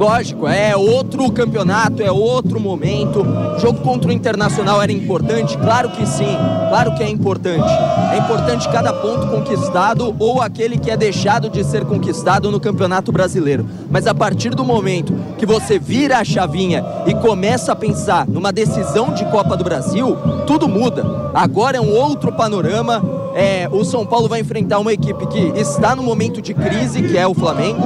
Lógico, 0.00 0.48
é 0.48 0.74
outro 0.74 1.30
campeonato, 1.30 2.02
é 2.02 2.10
outro 2.10 2.58
momento. 2.58 3.20
O 3.20 3.58
jogo 3.58 3.80
contra 3.80 4.08
o 4.08 4.12
Internacional 4.12 4.80
era 4.80 4.90
importante? 4.90 5.58
Claro 5.58 5.90
que 5.90 6.06
sim, 6.06 6.38
claro 6.70 6.94
que 6.94 7.02
é 7.02 7.10
importante. 7.10 7.68
É 8.10 8.16
importante 8.16 8.66
cada 8.70 8.94
ponto 8.94 9.26
conquistado 9.26 10.16
ou 10.18 10.40
aquele 10.40 10.78
que 10.78 10.90
é 10.90 10.96
deixado 10.96 11.50
de 11.50 11.62
ser 11.62 11.84
conquistado 11.84 12.50
no 12.50 12.58
Campeonato 12.58 13.12
Brasileiro. 13.12 13.68
Mas 13.90 14.06
a 14.06 14.14
partir 14.14 14.54
do 14.54 14.64
momento 14.64 15.12
que 15.36 15.44
você 15.44 15.78
vira 15.78 16.16
a 16.16 16.24
chavinha 16.24 16.82
e 17.06 17.12
começa 17.16 17.72
a 17.72 17.76
pensar 17.76 18.26
numa 18.26 18.50
decisão 18.50 19.12
de 19.12 19.26
Copa 19.26 19.54
do 19.54 19.64
Brasil, 19.64 20.16
tudo 20.46 20.66
muda. 20.66 21.04
Agora 21.34 21.76
é 21.76 21.80
um 21.80 21.94
outro 21.94 22.32
panorama. 22.32 23.19
É, 23.34 23.68
o 23.70 23.84
São 23.84 24.04
Paulo 24.04 24.28
vai 24.28 24.40
enfrentar 24.40 24.78
uma 24.78 24.92
equipe 24.92 25.26
que 25.26 25.38
está 25.58 25.94
no 25.94 26.02
momento 26.02 26.42
de 26.42 26.52
crise, 26.52 27.02
que 27.02 27.16
é 27.16 27.26
o 27.26 27.34
Flamengo. 27.34 27.82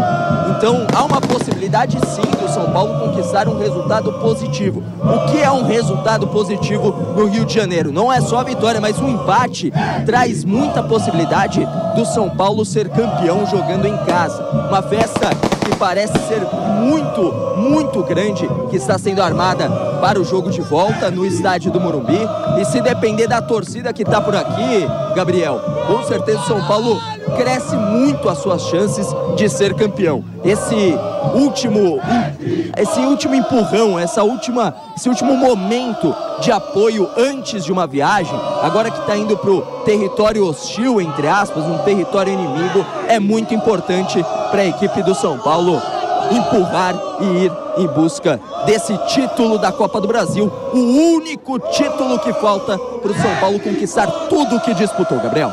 Então 0.57 0.87
há 0.95 1.05
uma 1.05 1.21
possibilidade 1.21 1.99
sim 2.09 2.23
do 2.23 2.49
São 2.49 2.71
Paulo 2.73 2.99
conquistar 2.99 3.49
um 3.49 3.59
resultado 3.59 4.13
positivo. 4.15 4.83
O 5.03 5.31
que 5.31 5.43
é 5.43 5.51
um 5.51 5.65
resultado 5.65 6.27
positivo 6.29 6.91
no 7.17 7.27
Rio 7.27 7.45
de 7.45 7.55
Janeiro? 7.55 7.93
Não 7.93 8.13
é 8.13 8.21
só 8.21 8.39
a 8.39 8.45
vitória, 8.45 8.81
mas 8.81 8.99
um 8.99 9.09
empate 9.09 9.73
traz 10.07 10.45
muita 10.45 10.83
possibilidade 10.83 11.67
do 11.95 12.05
São 12.07 12.31
Paulo 12.31 12.65
ser 12.65 12.89
campeão 12.89 13.47
jogando 13.47 13.87
em 13.87 13.97
casa. 14.05 14.43
Uma 14.69 14.83
festa 14.83 15.31
que 15.65 15.77
parece 15.77 16.17
ser 16.29 16.43
muito, 16.81 17.23
muito 17.57 18.03
grande, 18.03 18.49
que 18.71 18.77
está 18.77 18.99
sendo 18.99 19.23
armada 19.23 19.69
para 20.01 20.21
o 20.21 20.25
jogo 20.25 20.51
de 20.51 20.61
volta 20.61 21.11
no 21.11 21.25
estádio 21.25 21.71
do 21.71 21.81
Morumbi. 21.81 22.21
E 22.61 22.65
se 22.65 22.81
depender 22.81 23.27
da 23.27 23.41
torcida 23.41 23.93
que 23.93 24.03
está 24.03 24.21
por 24.21 24.37
aqui, 24.37 24.87
Gabriel, 25.15 25.61
com 25.87 26.03
certeza 26.05 26.41
o 26.41 26.47
São 26.47 26.65
Paulo 26.67 27.01
cresce 27.37 27.75
muito 27.75 28.29
as 28.29 28.39
suas 28.39 28.63
chances 28.63 29.07
de 29.37 29.49
ser 29.49 29.75
campeão. 29.75 30.25
Esse 30.45 30.95
último, 31.35 32.01
esse 32.77 33.01
último 33.01 33.35
empurrão, 33.35 33.99
essa 33.99 34.23
última, 34.23 34.75
esse 34.97 35.09
último 35.09 35.37
momento 35.37 36.15
de 36.41 36.53
apoio 36.53 37.09
antes 37.17 37.65
de 37.65 37.73
uma 37.73 37.87
viagem, 37.87 38.39
agora 38.63 38.91
que 38.91 39.01
está 39.01 39.17
indo 39.17 39.37
para 39.37 39.51
o 39.51 39.63
território 39.85 40.47
hostil, 40.47 41.01
entre 41.01 41.27
aspas, 41.27 41.65
um 41.65 41.79
território 41.79 42.33
inimigo, 42.33 42.85
é 43.09 43.19
muito 43.19 43.55
importante 43.55 44.25
para 44.51 44.63
a 44.63 44.67
equipe 44.67 45.03
do 45.03 45.15
São 45.15 45.39
Paulo 45.39 45.81
empurrar 46.31 46.95
e 47.21 47.45
ir 47.45 47.53
em 47.77 47.87
busca 47.89 48.41
desse 48.65 48.97
título 49.09 49.59
da 49.59 49.71
Copa 49.71 50.01
do 50.01 50.09
Brasil, 50.09 50.51
o 50.73 50.79
único 51.17 51.59
título 51.59 52.19
que 52.19 52.33
falta 52.35 52.79
para 52.79 53.11
o 53.11 53.15
São 53.15 53.37
Paulo 53.37 53.61
conquistar 53.61 54.07
tudo 54.29 54.57
o 54.57 54.61
que 54.61 54.73
disputou, 54.75 55.19
Gabriel. 55.19 55.53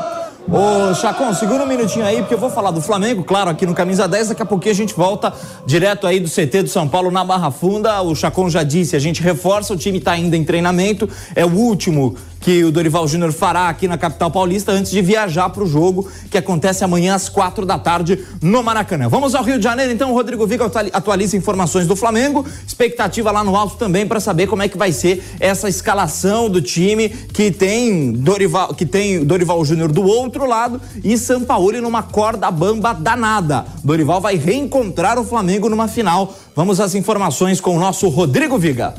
Ô, 0.50 0.92
Chacon, 0.94 1.32
segura 1.34 1.62
um 1.62 1.66
minutinho 1.66 2.04
aí, 2.04 2.16
porque 2.16 2.34
eu 2.34 2.38
vou 2.38 2.50
falar 2.50 2.72
do 2.72 2.80
Flamengo, 2.80 3.22
claro, 3.22 3.48
aqui 3.48 3.64
no 3.64 3.74
Camisa 3.74 4.08
10. 4.08 4.30
Daqui 4.30 4.42
a 4.42 4.46
pouquinho 4.46 4.72
a 4.72 4.76
gente 4.76 4.92
volta 4.92 5.32
direto 5.64 6.06
aí 6.06 6.18
do 6.18 6.28
CT 6.28 6.64
do 6.64 6.68
São 6.68 6.88
Paulo 6.88 7.10
na 7.10 7.24
Barra 7.24 7.50
Funda. 7.50 8.02
O 8.02 8.14
Chacon 8.14 8.50
já 8.50 8.62
disse, 8.62 8.96
a 8.96 8.98
gente 8.98 9.22
reforça, 9.22 9.72
o 9.72 9.76
time 9.76 9.98
está 9.98 10.12
ainda 10.12 10.36
em 10.36 10.42
treinamento. 10.42 11.08
É 11.36 11.44
o 11.44 11.50
último 11.50 12.16
que 12.42 12.64
o 12.64 12.72
Dorival 12.72 13.06
Júnior 13.08 13.32
fará 13.32 13.68
aqui 13.68 13.88
na 13.88 13.96
capital 13.96 14.30
paulista 14.30 14.72
antes 14.72 14.90
de 14.90 15.00
viajar 15.00 15.48
para 15.50 15.62
o 15.62 15.66
jogo 15.66 16.10
que 16.30 16.36
acontece 16.36 16.84
amanhã 16.84 17.14
às 17.14 17.28
quatro 17.28 17.64
da 17.64 17.78
tarde 17.78 18.26
no 18.42 18.62
Maracanã. 18.62 19.08
Vamos 19.08 19.34
ao 19.34 19.44
Rio 19.44 19.58
de 19.58 19.64
Janeiro, 19.64 19.92
então. 19.92 20.10
O 20.10 20.14
Rodrigo 20.14 20.46
Viga 20.46 20.70
atualiza 20.92 21.36
informações 21.36 21.86
do 21.86 21.96
Flamengo. 21.96 22.44
Expectativa 22.66 23.30
lá 23.30 23.42
no 23.42 23.56
alto 23.56 23.76
também 23.76 24.06
para 24.06 24.20
saber 24.20 24.48
como 24.48 24.62
é 24.62 24.68
que 24.68 24.76
vai 24.76 24.92
ser 24.92 25.24
essa 25.38 25.68
escalação 25.68 26.50
do 26.50 26.60
time 26.60 27.08
que 27.08 27.50
tem 27.50 28.12
Dorival, 28.12 28.74
que 28.74 28.84
tem 28.84 29.24
Dorival 29.24 29.64
Júnior 29.64 29.92
do 29.92 30.02
outro 30.02 30.44
lado 30.44 30.80
e 31.02 31.16
São 31.16 31.44
Paulo 31.44 31.62
numa 31.80 32.02
corda 32.02 32.50
bamba 32.50 32.92
danada. 32.92 33.64
Dorival 33.84 34.20
vai 34.20 34.34
reencontrar 34.34 35.18
o 35.18 35.24
Flamengo 35.24 35.68
numa 35.68 35.86
final. 35.86 36.34
Vamos 36.56 36.80
às 36.80 36.94
informações 36.94 37.60
com 37.60 37.76
o 37.76 37.80
nosso 37.80 38.08
Rodrigo 38.08 38.58
Viga. 38.58 38.94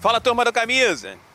Fala 0.00 0.20
turma 0.20 0.44
do 0.44 0.52
camisa. 0.52 1.25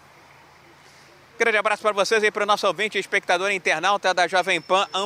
Grande 1.42 1.58
abraço 1.58 1.82
para 1.82 1.92
vocês 1.92 2.22
e 2.22 2.30
para 2.30 2.44
o 2.44 2.46
nosso 2.46 2.68
ouvinte 2.68 3.00
espectador 3.00 3.50
internauta 3.50 4.14
da 4.14 4.28
Jovem 4.28 4.62
Pan. 4.62 4.88
A 4.94 5.00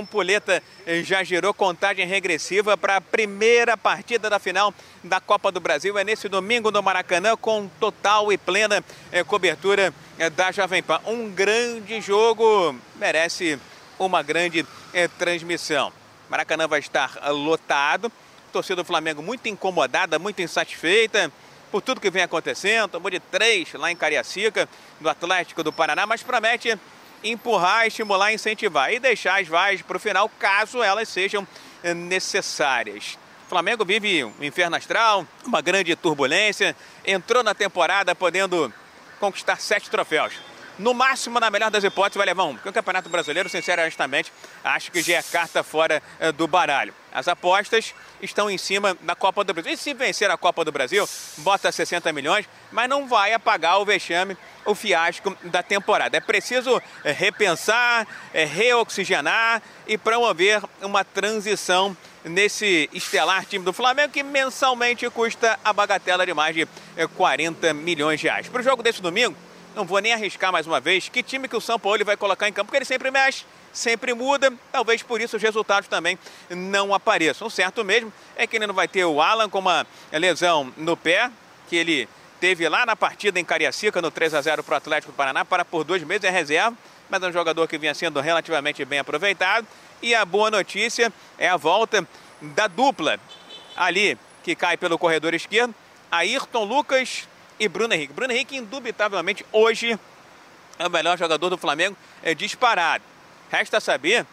já 1.01 1.23
girou 1.23 1.53
contagem 1.53 2.05
regressiva 2.05 2.75
para 2.75 2.97
a 2.97 3.01
primeira 3.01 3.77
partida 3.77 4.29
da 4.29 4.37
final 4.37 4.73
da 5.01 5.21
Copa 5.21 5.49
do 5.49 5.61
Brasil. 5.61 5.97
É 5.97 6.03
nesse 6.03 6.27
domingo 6.27 6.71
no 6.71 6.83
Maracanã 6.83 7.37
com 7.37 7.69
total 7.79 8.33
e 8.33 8.37
plena 8.37 8.83
é, 9.13 9.23
cobertura 9.23 9.93
é, 10.19 10.29
da 10.29 10.51
Jovem 10.51 10.83
Pan. 10.83 10.99
Um 11.05 11.29
grande 11.29 12.01
jogo 12.01 12.75
merece 12.97 13.57
uma 13.97 14.21
grande 14.21 14.65
é, 14.93 15.07
transmissão. 15.07 15.89
Maracanã 16.29 16.67
vai 16.67 16.81
estar 16.81 17.17
lotado. 17.29 18.11
torcida 18.51 18.83
do 18.83 18.85
Flamengo 18.85 19.23
muito 19.23 19.47
incomodada, 19.47 20.19
muito 20.19 20.41
insatisfeita 20.41 21.31
por 21.75 21.81
tudo 21.81 21.99
que 21.99 22.09
vem 22.09 22.23
acontecendo. 22.23 22.91
Tomou 22.91 23.11
de 23.11 23.19
três 23.19 23.73
lá 23.73 23.91
em 23.91 23.97
Cariacica, 23.97 24.69
do 24.97 25.09
Atlético 25.09 25.61
do 25.61 25.73
Paraná, 25.73 26.05
mas 26.05 26.23
promete 26.23 26.79
empurrar, 27.21 27.85
estimular, 27.85 28.31
incentivar 28.31 28.93
e 28.93 28.97
deixar 28.97 29.41
as 29.41 29.47
vagas 29.49 29.81
para 29.81 29.97
o 29.97 29.99
final, 29.99 30.31
caso 30.39 30.81
elas 30.81 31.09
sejam 31.09 31.45
eh, 31.83 31.93
necessárias. 31.93 33.17
O 33.45 33.49
Flamengo 33.49 33.83
vive 33.83 34.23
um 34.23 34.41
inferno 34.41 34.77
astral, 34.77 35.27
uma 35.45 35.59
grande 35.59 35.93
turbulência, 35.97 36.73
entrou 37.05 37.43
na 37.43 37.53
temporada 37.53 38.15
podendo 38.15 38.73
conquistar 39.19 39.59
sete 39.59 39.89
troféus. 39.89 40.33
No 40.79 40.93
máximo, 40.93 41.39
na 41.41 41.49
melhor 41.49 41.71
das 41.71 41.83
hipóteses, 41.83 42.17
vai 42.17 42.25
levar 42.25 42.43
um. 42.45 42.53
Porque 42.53 42.69
o 42.69 42.73
Campeonato 42.73 43.09
Brasileiro, 43.09 43.49
sinceramente, 43.49 44.31
acho 44.63 44.91
que 44.91 45.01
já 45.01 45.17
é 45.17 45.23
carta 45.23 45.61
fora 45.61 46.01
eh, 46.21 46.31
do 46.31 46.47
baralho. 46.47 46.93
As 47.13 47.27
apostas 47.27 47.93
estão 48.25 48.49
em 48.49 48.57
cima 48.57 48.97
da 49.01 49.15
Copa 49.15 49.43
do 49.43 49.53
Brasil. 49.53 49.73
E 49.73 49.77
se 49.77 49.93
vencer 49.93 50.29
a 50.29 50.37
Copa 50.37 50.65
do 50.65 50.71
Brasil, 50.71 51.07
bota 51.37 51.71
60 51.71 52.11
milhões, 52.11 52.47
mas 52.71 52.89
não 52.89 53.07
vai 53.07 53.33
apagar 53.33 53.79
o 53.79 53.85
vexame, 53.85 54.37
o 54.65 54.75
fiasco 54.75 55.35
da 55.43 55.63
temporada. 55.63 56.17
É 56.17 56.19
preciso 56.19 56.81
eh, 57.03 57.11
repensar, 57.11 58.07
eh, 58.33 58.45
reoxigenar 58.45 59.61
e 59.87 59.97
promover 59.97 60.61
uma 60.81 61.03
transição 61.03 61.95
nesse 62.23 62.89
estelar 62.91 63.45
time 63.45 63.63
do 63.63 63.71
Flamengo 63.71 64.11
que 64.11 64.23
mensalmente 64.23 65.09
custa 65.09 65.59
a 65.63 65.71
bagatela 65.71 66.25
de 66.25 66.33
mais 66.33 66.55
de 66.55 66.67
40 67.15 67.73
milhões 67.73 68.19
de 68.19 68.27
reais. 68.27 68.49
Para 68.49 68.61
o 68.61 68.63
jogo 68.63 68.81
desse 68.81 69.01
domingo, 69.01 69.35
não 69.75 69.85
vou 69.85 69.99
nem 69.99 70.13
arriscar 70.13 70.51
mais 70.51 70.65
uma 70.65 70.79
vez 70.79 71.09
que 71.09 71.21
time 71.21 71.47
que 71.47 71.55
o 71.55 71.61
São 71.61 71.77
Paulo 71.77 72.03
vai 72.05 72.15
colocar 72.15 72.47
em 72.47 72.53
campo, 72.53 72.67
porque 72.67 72.77
ele 72.77 72.85
sempre 72.85 73.11
mexe, 73.11 73.45
sempre 73.73 74.13
muda. 74.13 74.51
Talvez 74.71 75.03
por 75.03 75.19
isso 75.19 75.35
os 75.35 75.43
resultados 75.43 75.89
também 75.89 76.17
não 76.49 76.93
apareçam. 76.93 77.47
O 77.47 77.51
certo 77.51 77.83
mesmo 77.83 78.11
é 78.35 78.47
que 78.47 78.55
ele 78.55 78.65
não 78.65 78.73
vai 78.73 78.87
ter 78.87 79.03
o 79.05 79.21
Alan 79.21 79.49
com 79.49 79.59
uma 79.59 79.85
lesão 80.11 80.73
no 80.77 80.95
pé, 80.95 81.29
que 81.67 81.75
ele 81.75 82.07
teve 82.39 82.67
lá 82.69 82.85
na 82.85 82.95
partida 82.95 83.39
em 83.39 83.45
Cariacica, 83.45 84.01
no 84.01 84.09
3 84.09 84.33
a 84.33 84.41
0 84.41 84.63
para 84.63 84.75
o 84.75 84.77
Atlético 84.77 85.11
do 85.11 85.15
Paraná, 85.15 85.43
para 85.43 85.65
por 85.65 85.83
dois 85.83 86.03
meses 86.03 86.23
é 86.23 86.29
reserva, 86.29 86.75
mas 87.09 87.21
é 87.21 87.27
um 87.27 87.33
jogador 87.33 87.67
que 87.67 87.77
vinha 87.77 87.93
sendo 87.93 88.19
relativamente 88.21 88.83
bem 88.85 88.99
aproveitado. 88.99 89.67
E 90.01 90.15
a 90.15 90.23
boa 90.23 90.49
notícia 90.49 91.11
é 91.37 91.49
a 91.49 91.57
volta 91.57 92.07
da 92.41 92.67
dupla 92.67 93.19
ali, 93.75 94.17
que 94.43 94.55
cai 94.55 94.77
pelo 94.77 94.97
corredor 94.97 95.33
esquerdo, 95.33 95.73
Ayrton 96.11 96.63
Lucas 96.63 97.27
e 97.59 97.67
Bruno 97.67 97.93
Henrique. 97.93 98.13
Bruno 98.13 98.33
Henrique, 98.33 98.57
indubitavelmente, 98.57 99.45
hoje 99.51 99.97
é 100.77 100.87
o 100.87 100.89
melhor 100.89 101.17
jogador 101.17 101.49
do 101.49 101.57
Flamengo, 101.57 101.95
é 102.21 102.33
disparado. 102.33 103.03
Resta 103.49 103.79
saber 103.79 104.25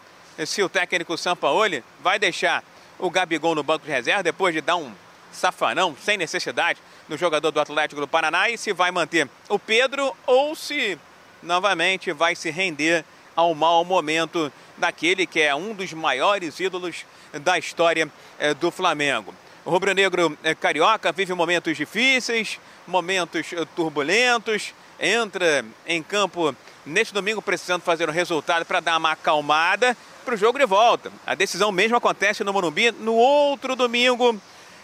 se 0.45 0.61
o 0.61 0.69
técnico 0.69 1.17
Sampaoli 1.17 1.83
vai 2.01 2.19
deixar 2.19 2.63
o 2.99 3.09
Gabigol 3.09 3.55
no 3.55 3.63
banco 3.63 3.85
de 3.85 3.91
reserva 3.91 4.23
depois 4.23 4.53
de 4.53 4.61
dar 4.61 4.75
um 4.75 4.91
safanão 5.31 5.95
sem 5.99 6.17
necessidade 6.17 6.79
no 7.07 7.17
jogador 7.17 7.51
do 7.51 7.59
Atlético 7.59 8.01
do 8.01 8.07
Paraná 8.07 8.49
e 8.49 8.57
se 8.57 8.71
vai 8.71 8.91
manter 8.91 9.27
o 9.49 9.57
Pedro 9.57 10.15
ou 10.25 10.55
se 10.55 10.97
novamente 11.41 12.11
vai 12.11 12.35
se 12.35 12.49
render 12.49 13.03
ao 13.35 13.53
mau 13.55 13.83
momento 13.83 14.51
daquele 14.77 15.25
que 15.25 15.41
é 15.41 15.53
um 15.55 15.73
dos 15.73 15.91
maiores 15.93 16.59
ídolos 16.59 17.05
da 17.41 17.57
história 17.57 18.09
eh, 18.39 18.53
do 18.53 18.71
Flamengo. 18.71 19.33
O 19.65 19.69
rubro-negro 19.69 20.37
eh, 20.43 20.53
carioca 20.53 21.09
vive 21.13 21.33
momentos 21.33 21.77
difíceis, 21.77 22.59
momentos 22.85 23.53
eh, 23.53 23.65
turbulentos, 23.73 24.73
entra 24.99 25.63
em 25.87 26.03
campo 26.03 26.53
neste 26.85 27.13
domingo 27.13 27.41
precisando 27.41 27.81
fazer 27.81 28.09
um 28.09 28.11
resultado 28.11 28.65
para 28.65 28.81
dar 28.81 28.97
uma 28.97 29.11
acalmada 29.11 29.95
para 30.25 30.35
o 30.35 30.37
jogo 30.37 30.59
de 30.59 30.65
volta. 30.65 31.09
A 31.25 31.33
decisão 31.33 31.71
mesmo 31.71 31.95
acontece 31.95 32.43
no 32.43 32.51
Morumbi 32.51 32.91
no 32.91 33.13
outro 33.13 33.73
domingo 33.73 34.37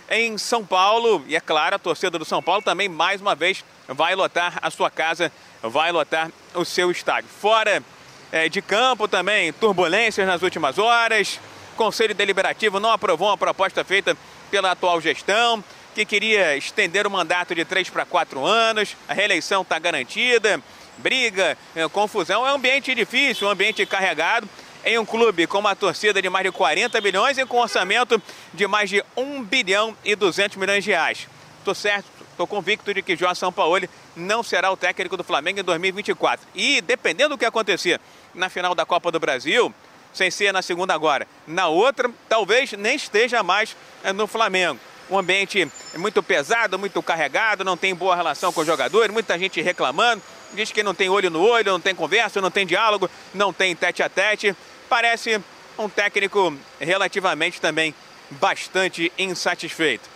em 0.10 0.38
São 0.38 0.66
Paulo. 0.66 1.26
E 1.28 1.36
é 1.36 1.42
claro, 1.42 1.76
a 1.76 1.80
torcida 1.80 2.18
do 2.18 2.24
São 2.24 2.42
Paulo 2.42 2.62
também 2.62 2.88
mais 2.88 3.20
uma 3.20 3.36
vez 3.36 3.66
vai 3.86 4.16
lotar 4.16 4.60
a 4.62 4.72
sua 4.72 4.90
casa, 4.90 5.30
vai 5.62 5.92
lotar 5.92 6.32
o 6.56 6.64
seu 6.64 6.90
estádio. 6.90 7.30
Fora 7.30 7.84
é, 8.32 8.48
de 8.48 8.62
campo 8.62 9.10
também, 9.10 9.52
turbulências 9.52 10.26
nas 10.26 10.42
últimas 10.42 10.78
horas. 10.78 11.38
Conselho 11.76 12.16
Deliberativo 12.16 12.80
não 12.80 12.92
aprovou 12.92 13.28
uma 13.28 13.38
proposta 13.38 13.84
feita 13.84 14.16
pela 14.50 14.72
atual 14.72 15.00
gestão 15.00 15.64
que 15.94 16.06
queria 16.06 16.56
estender 16.56 17.06
o 17.08 17.12
mandato 17.12 17.54
de 17.56 17.66
três 17.66 17.90
para 17.90 18.06
quatro 18.06 18.46
anos, 18.46 18.96
a 19.08 19.14
reeleição 19.14 19.64
está 19.64 19.78
garantida, 19.80 20.62
briga, 20.98 21.58
é, 21.76 21.88
confusão, 21.90 22.48
é 22.48 22.52
um 22.52 22.56
ambiente 22.56 22.94
difícil, 22.94 23.48
um 23.48 23.52
ambiente 23.52 23.86
carregado 23.86 24.48
em 24.86 24.98
um 24.98 25.06
clube 25.06 25.46
com 25.46 25.60
uma 25.60 25.76
torcida 25.76 26.22
de 26.22 26.30
mais 26.30 26.46
de 26.46 26.52
40 26.52 27.02
milhões 27.02 27.38
e 27.38 27.46
com 27.46 27.58
um 27.58 27.62
orçamento 27.62 28.22
de 28.54 28.68
mais 28.68 28.90
de 28.90 29.04
1 29.18 29.44
bilhão 29.44 29.96
e 30.06 30.16
200 30.16 30.58
milhões 30.58 30.84
de 30.84 30.92
reais. 30.92 31.28
Estou 31.58 31.76
certo, 31.76 32.06
estou 32.32 32.48
convicto 32.48 32.94
de 32.94 33.02
que 33.02 33.16
João 33.16 33.36
Sampaoli 33.36 33.90
não 34.16 34.42
será 34.42 34.72
o 34.72 34.78
técnico 34.78 35.18
do 35.18 35.24
Flamengo 35.24 35.60
em 35.60 35.64
2024. 35.64 36.48
E 36.56 36.80
dependendo 36.82 37.36
do 37.36 37.38
que 37.38 37.46
acontecer 37.46 38.00
na 38.34 38.48
final 38.48 38.74
da 38.74 38.86
Copa 38.86 39.12
do 39.12 39.20
Brasil, 39.20 39.74
sem 40.14 40.32
ser 40.32 40.52
na 40.52 40.62
segunda 40.62 40.94
agora, 40.94 41.28
na 41.48 41.68
outra, 41.68 42.10
talvez 42.28 42.72
nem 42.74 42.96
esteja 42.96 43.44
mais 43.44 43.76
eh, 44.04 44.14
no 44.14 44.28
Flamengo. 44.28 44.80
Um 45.10 45.18
ambiente 45.18 45.70
muito 45.98 46.22
pesado, 46.22 46.78
muito 46.78 47.02
carregado, 47.02 47.64
não 47.64 47.76
tem 47.76 47.96
boa 47.96 48.16
relação 48.16 48.54
com 48.54 48.62
os 48.62 48.68
jogadores, 48.68 49.12
muita 49.12 49.40
gente 49.40 49.60
reclamando, 49.62 50.22
diz 50.54 50.72
que 50.72 50.84
não 50.84 50.94
tem 50.94 51.10
olho 51.10 51.30
no 51.30 51.42
olho, 51.42 51.72
não 51.72 51.80
tem 51.80 51.96
conversa, 51.96 52.42
não 52.42 52.52
tem 52.52 52.66
diálogo, 52.66 53.10
não 53.34 53.52
tem 53.52 53.76
tete 53.76 54.04
a 54.04 54.10
tete. 54.10 54.56
Parece 54.88 55.42
um 55.78 55.90
técnico 55.90 56.56
relativamente 56.80 57.60
também 57.60 57.94
bastante 58.30 59.12
insatisfeito. 59.18 60.08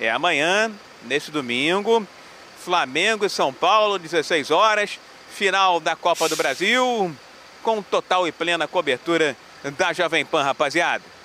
É 0.00 0.10
amanhã, 0.10 0.70
nesse 1.04 1.30
domingo, 1.30 2.06
Flamengo 2.64 3.24
e 3.24 3.30
São 3.30 3.52
Paulo, 3.52 3.98
16 3.98 4.50
horas, 4.50 4.98
final 5.30 5.80
da 5.80 5.96
Copa 5.96 6.28
do 6.28 6.36
Brasil, 6.36 7.14
com 7.62 7.82
total 7.82 8.26
e 8.26 8.32
plena 8.32 8.66
cobertura 8.66 9.36
da 9.76 9.92
Jovem 9.92 10.24
Pan, 10.24 10.42
rapaziada. 10.42 11.17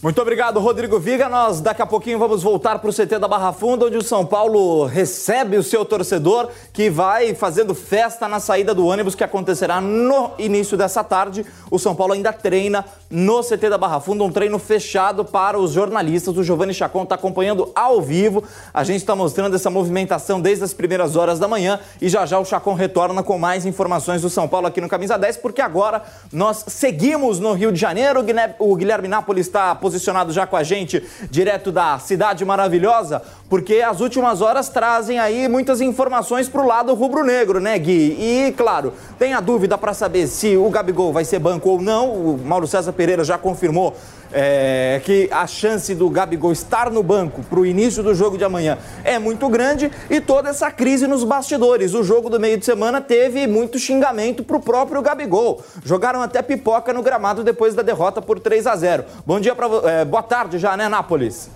Muito 0.00 0.22
obrigado, 0.22 0.60
Rodrigo 0.60 0.96
Viga. 1.00 1.28
Nós 1.28 1.60
daqui 1.60 1.82
a 1.82 1.86
pouquinho 1.86 2.20
vamos 2.20 2.40
voltar 2.40 2.78
para 2.78 2.88
o 2.88 2.92
CT 2.92 3.18
da 3.18 3.26
Barra 3.26 3.52
Funda, 3.52 3.86
onde 3.86 3.96
o 3.96 4.02
São 4.02 4.24
Paulo 4.24 4.84
recebe 4.84 5.56
o 5.56 5.62
seu 5.62 5.84
torcedor, 5.84 6.50
que 6.72 6.88
vai 6.88 7.34
fazendo 7.34 7.74
festa 7.74 8.28
na 8.28 8.38
saída 8.38 8.72
do 8.72 8.86
ônibus 8.86 9.16
que 9.16 9.24
acontecerá 9.24 9.80
no 9.80 10.30
início 10.38 10.76
dessa 10.76 11.02
tarde. 11.02 11.44
O 11.68 11.80
São 11.80 11.96
Paulo 11.96 12.12
ainda 12.12 12.32
treina 12.32 12.84
no 13.10 13.42
CT 13.42 13.68
da 13.68 13.76
Barra 13.76 13.98
Funda, 13.98 14.22
um 14.22 14.30
treino 14.30 14.56
fechado 14.60 15.24
para 15.24 15.58
os 15.58 15.72
jornalistas. 15.72 16.36
O 16.36 16.44
Giovanni 16.44 16.72
Chacon 16.72 17.02
está 17.02 17.16
acompanhando 17.16 17.72
ao 17.74 18.00
vivo. 18.00 18.44
A 18.72 18.84
gente 18.84 18.98
está 18.98 19.16
mostrando 19.16 19.56
essa 19.56 19.68
movimentação 19.68 20.40
desde 20.40 20.62
as 20.62 20.72
primeiras 20.72 21.16
horas 21.16 21.40
da 21.40 21.48
manhã 21.48 21.80
e 22.00 22.08
já 22.08 22.24
já 22.24 22.38
o 22.38 22.44
Chacon 22.44 22.74
retorna 22.74 23.24
com 23.24 23.36
mais 23.36 23.66
informações 23.66 24.22
do 24.22 24.30
São 24.30 24.46
Paulo 24.46 24.68
aqui 24.68 24.80
no 24.80 24.88
Camisa 24.88 25.18
10, 25.18 25.38
porque 25.38 25.60
agora 25.60 26.04
nós 26.32 26.66
seguimos 26.68 27.40
no 27.40 27.52
Rio 27.52 27.72
de 27.72 27.80
Janeiro. 27.80 28.24
O 28.60 28.76
Guilherme 28.76 29.08
Nápoles 29.08 29.48
está 29.48 29.74
posicionado 29.88 30.32
já 30.32 30.46
com 30.46 30.54
a 30.54 30.62
gente, 30.62 31.02
direto 31.30 31.72
da 31.72 31.98
cidade 31.98 32.44
maravilhosa, 32.44 33.22
porque 33.48 33.76
as 33.76 34.00
últimas 34.00 34.42
horas 34.42 34.68
trazem 34.68 35.18
aí 35.18 35.48
muitas 35.48 35.80
informações 35.80 36.46
para 36.46 36.60
o 36.60 36.66
lado 36.66 36.92
rubro-negro, 36.92 37.58
né, 37.58 37.78
Gui? 37.78 38.16
E, 38.20 38.52
claro, 38.52 38.92
tem 39.18 39.32
a 39.32 39.40
dúvida 39.40 39.78
para 39.78 39.94
saber 39.94 40.26
se 40.26 40.58
o 40.58 40.68
Gabigol 40.68 41.10
vai 41.10 41.24
ser 41.24 41.38
banco 41.38 41.70
ou 41.70 41.80
não. 41.80 42.10
O 42.10 42.38
Mauro 42.44 42.66
César 42.66 42.92
Pereira 42.92 43.24
já 43.24 43.38
confirmou 43.38 43.96
é, 44.32 45.00
que 45.04 45.28
a 45.32 45.46
chance 45.46 45.94
do 45.94 46.08
Gabigol 46.10 46.52
estar 46.52 46.90
no 46.90 47.02
banco 47.02 47.42
para 47.42 47.60
o 47.60 47.66
início 47.66 48.02
do 48.02 48.14
jogo 48.14 48.36
de 48.36 48.44
amanhã 48.44 48.78
é 49.04 49.18
muito 49.18 49.48
grande 49.48 49.90
e 50.10 50.20
toda 50.20 50.50
essa 50.50 50.70
crise 50.70 51.06
nos 51.06 51.24
bastidores. 51.24 51.94
O 51.94 52.02
jogo 52.02 52.28
do 52.28 52.38
meio 52.38 52.58
de 52.58 52.64
semana 52.64 53.00
teve 53.00 53.46
muito 53.46 53.78
xingamento 53.78 54.42
para 54.42 54.56
o 54.56 54.60
próprio 54.60 55.02
Gabigol. 55.02 55.62
Jogaram 55.84 56.22
até 56.22 56.42
pipoca 56.42 56.92
no 56.92 57.02
gramado 57.02 57.42
depois 57.42 57.74
da 57.74 57.82
derrota 57.82 58.20
por 58.20 58.38
3 58.38 58.66
a 58.66 58.76
0. 58.76 59.04
Bom 59.24 59.40
dia 59.40 59.54
para 59.54 59.66
é, 59.90 60.04
boa 60.04 60.22
tarde 60.22 60.58
já, 60.58 60.76
né, 60.76 60.88
Nápoles? 60.88 61.50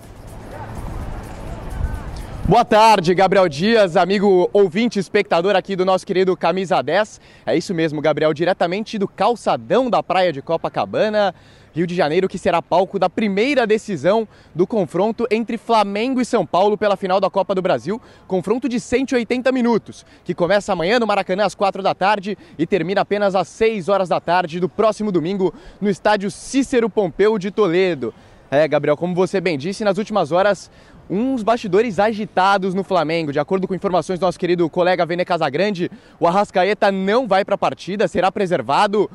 Boa 2.45 2.65
tarde, 2.65 3.15
Gabriel 3.15 3.47
Dias, 3.47 3.95
amigo 3.95 4.49
ouvinte, 4.51 4.99
espectador 4.99 5.55
aqui 5.55 5.77
do 5.77 5.85
nosso 5.85 6.05
querido 6.05 6.35
Camisa 6.35 6.81
10. 6.81 7.21
É 7.45 7.55
isso 7.55 7.73
mesmo, 7.73 8.01
Gabriel, 8.01 8.33
diretamente 8.33 8.97
do 8.97 9.07
calçadão 9.07 9.89
da 9.89 10.03
praia 10.03 10.33
de 10.33 10.41
Copacabana. 10.41 11.33
Rio 11.73 11.87
de 11.87 11.95
Janeiro, 11.95 12.29
que 12.29 12.37
será 12.37 12.61
palco 12.61 12.99
da 12.99 13.09
primeira 13.09 13.65
decisão 13.65 14.27
do 14.53 14.67
confronto 14.67 15.25
entre 15.31 15.57
Flamengo 15.57 16.21
e 16.21 16.25
São 16.25 16.45
Paulo 16.45 16.77
pela 16.77 16.95
final 16.95 17.19
da 17.19 17.29
Copa 17.29 17.55
do 17.55 17.61
Brasil. 17.61 17.99
Confronto 18.27 18.69
de 18.69 18.79
180 18.79 19.51
minutos, 19.51 20.05
que 20.23 20.35
começa 20.35 20.71
amanhã 20.71 20.99
no 20.99 21.07
Maracanã 21.07 21.45
às 21.45 21.55
4 21.55 21.81
da 21.81 21.95
tarde 21.95 22.37
e 22.59 22.67
termina 22.67 23.01
apenas 23.01 23.33
às 23.33 23.47
6 23.47 23.89
horas 23.89 24.07
da 24.07 24.19
tarde 24.19 24.59
do 24.59 24.69
próximo 24.69 25.11
domingo 25.11 25.51
no 25.81 25.89
estádio 25.89 26.29
Cícero 26.29 26.89
Pompeu 26.89 27.39
de 27.39 27.49
Toledo. 27.49 28.13
É, 28.51 28.67
Gabriel, 28.67 28.95
como 28.95 29.15
você 29.15 29.41
bem 29.41 29.57
disse, 29.57 29.83
nas 29.83 29.97
últimas 29.97 30.31
horas 30.31 30.69
uns 31.09 31.43
bastidores 31.43 31.99
agitados 31.99 32.73
no 32.73 32.83
Flamengo. 32.83 33.31
De 33.31 33.39
acordo 33.39 33.67
com 33.67 33.75
informações 33.75 34.19
do 34.19 34.25
nosso 34.25 34.39
querido 34.39 34.69
colega 34.69 35.05
Vene 35.05 35.25
Casagrande, 35.25 35.89
o 36.19 36.27
Arrascaeta 36.27 36.91
não 36.91 37.27
vai 37.27 37.43
para 37.43 37.55
a 37.55 37.57
partida, 37.57 38.07
será 38.07 38.31
preservado 38.31 39.09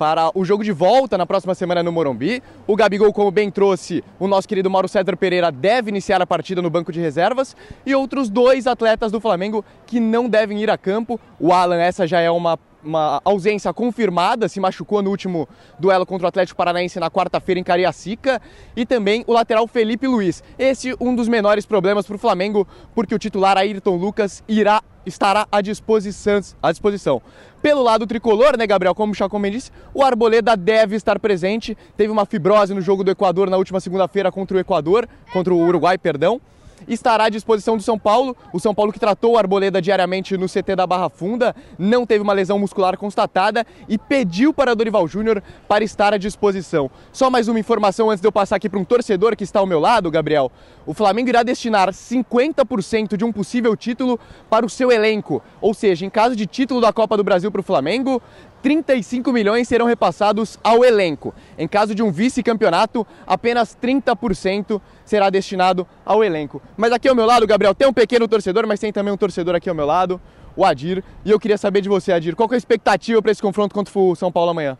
para 0.00 0.30
o 0.34 0.46
jogo 0.46 0.64
de 0.64 0.72
volta 0.72 1.18
na 1.18 1.26
próxima 1.26 1.54
semana 1.54 1.82
no 1.82 1.92
Morumbi. 1.92 2.42
O 2.66 2.74
Gabigol, 2.74 3.12
como 3.12 3.30
bem 3.30 3.50
trouxe, 3.50 4.02
o 4.18 4.26
nosso 4.26 4.48
querido 4.48 4.70
Mauro 4.70 4.88
César 4.88 5.14
Pereira 5.14 5.52
deve 5.52 5.90
iniciar 5.90 6.22
a 6.22 6.26
partida 6.26 6.62
no 6.62 6.70
banco 6.70 6.90
de 6.90 6.98
reservas 6.98 7.54
e 7.84 7.94
outros 7.94 8.30
dois 8.30 8.66
atletas 8.66 9.12
do 9.12 9.20
Flamengo 9.20 9.62
que 9.86 10.00
não 10.00 10.26
devem 10.26 10.62
ir 10.62 10.70
a 10.70 10.78
campo. 10.78 11.20
O 11.38 11.52
Alan, 11.52 11.76
essa 11.76 12.06
já 12.06 12.18
é 12.18 12.30
uma 12.30 12.58
uma 12.82 13.20
ausência 13.24 13.72
confirmada, 13.72 14.48
se 14.48 14.60
machucou 14.60 15.02
no 15.02 15.10
último 15.10 15.48
duelo 15.78 16.06
contra 16.06 16.26
o 16.26 16.28
Atlético 16.28 16.56
Paranaense 16.56 16.98
na 17.00 17.10
quarta-feira 17.10 17.60
em 17.60 17.64
Cariacica, 17.64 18.40
e 18.76 18.86
também 18.86 19.24
o 19.26 19.32
lateral 19.32 19.66
Felipe 19.66 20.06
Luiz. 20.06 20.42
Esse 20.58 20.94
um 21.00 21.14
dos 21.14 21.28
menores 21.28 21.66
problemas 21.66 22.06
para 22.06 22.16
o 22.16 22.18
Flamengo, 22.18 22.66
porque 22.94 23.14
o 23.14 23.18
titular 23.18 23.56
Ayrton 23.56 23.96
Lucas 23.96 24.42
irá 24.48 24.82
estará 25.06 25.46
à 25.50 25.62
disposição, 25.62 26.40
à 26.62 26.70
disposição. 26.70 27.22
Pelo 27.62 27.82
lado 27.82 28.06
tricolor, 28.06 28.56
né, 28.56 28.66
Gabriel, 28.66 28.94
como 28.94 29.12
o 29.12 29.14
Chacon 29.14 29.40
disse, 29.42 29.70
o 29.94 30.02
Arboleda 30.02 30.56
deve 30.56 30.94
estar 30.94 31.18
presente. 31.18 31.76
Teve 31.96 32.12
uma 32.12 32.26
fibrose 32.26 32.74
no 32.74 32.82
jogo 32.82 33.02
do 33.02 33.10
Equador 33.10 33.48
na 33.48 33.56
última 33.56 33.80
segunda-feira 33.80 34.30
contra 34.30 34.56
o 34.56 34.60
Equador, 34.60 35.08
contra 35.32 35.54
o 35.54 35.58
Uruguai, 35.58 35.96
perdão 35.96 36.40
estará 36.88 37.24
à 37.24 37.28
disposição 37.28 37.76
do 37.76 37.82
São 37.82 37.98
Paulo. 37.98 38.36
O 38.52 38.60
São 38.60 38.74
Paulo 38.74 38.92
que 38.92 38.98
tratou 38.98 39.32
o 39.32 39.38
Arboleda 39.38 39.80
diariamente 39.80 40.36
no 40.36 40.46
CT 40.46 40.76
da 40.76 40.86
Barra 40.86 41.08
Funda, 41.08 41.54
não 41.78 42.06
teve 42.06 42.22
uma 42.22 42.32
lesão 42.32 42.58
muscular 42.58 42.96
constatada 42.96 43.66
e 43.88 43.98
pediu 43.98 44.52
para 44.52 44.74
Dorival 44.74 45.06
Júnior 45.06 45.42
para 45.68 45.84
estar 45.84 46.14
à 46.14 46.18
disposição. 46.18 46.90
Só 47.12 47.30
mais 47.30 47.48
uma 47.48 47.58
informação 47.58 48.10
antes 48.10 48.20
de 48.20 48.26
eu 48.26 48.32
passar 48.32 48.56
aqui 48.56 48.68
para 48.68 48.78
um 48.78 48.84
torcedor 48.84 49.36
que 49.36 49.44
está 49.44 49.60
ao 49.60 49.66
meu 49.66 49.80
lado, 49.80 50.10
Gabriel. 50.10 50.50
O 50.86 50.94
Flamengo 50.94 51.28
irá 51.28 51.42
destinar 51.42 51.90
50% 51.90 53.16
de 53.16 53.24
um 53.24 53.32
possível 53.32 53.76
título 53.76 54.18
para 54.48 54.66
o 54.66 54.70
seu 54.70 54.90
elenco. 54.90 55.42
Ou 55.60 55.74
seja, 55.74 56.04
em 56.04 56.10
caso 56.10 56.34
de 56.34 56.46
título 56.46 56.80
da 56.80 56.92
Copa 56.92 57.16
do 57.16 57.24
Brasil 57.24 57.50
para 57.50 57.60
o 57.60 57.64
Flamengo, 57.64 58.20
35 58.62 59.32
milhões 59.32 59.66
serão 59.66 59.86
repassados 59.86 60.58
ao 60.62 60.84
elenco. 60.84 61.34
Em 61.58 61.66
caso 61.66 61.94
de 61.94 62.02
um 62.02 62.10
vice-campeonato, 62.10 63.06
apenas 63.26 63.76
30% 63.80 64.80
será 65.04 65.30
destinado 65.30 65.86
ao 66.04 66.22
elenco. 66.22 66.60
Mas 66.76 66.92
aqui 66.92 67.08
ao 67.08 67.14
meu 67.14 67.26
lado, 67.26 67.46
Gabriel, 67.46 67.74
tem 67.74 67.88
um 67.88 67.92
pequeno 67.92 68.28
torcedor, 68.28 68.66
mas 68.66 68.80
tem 68.80 68.92
também 68.92 69.12
um 69.12 69.16
torcedor 69.16 69.54
aqui 69.54 69.68
ao 69.68 69.74
meu 69.74 69.86
lado, 69.86 70.20
o 70.54 70.64
Adir. 70.64 71.02
E 71.24 71.30
eu 71.30 71.40
queria 71.40 71.58
saber 71.58 71.80
de 71.80 71.88
você, 71.88 72.12
Adir, 72.12 72.36
qual 72.36 72.48
é 72.50 72.54
a 72.54 72.58
expectativa 72.58 73.20
para 73.22 73.32
esse 73.32 73.42
confronto 73.42 73.74
contra 73.74 73.98
o 73.98 74.14
São 74.14 74.30
Paulo 74.30 74.50
amanhã? 74.50 74.76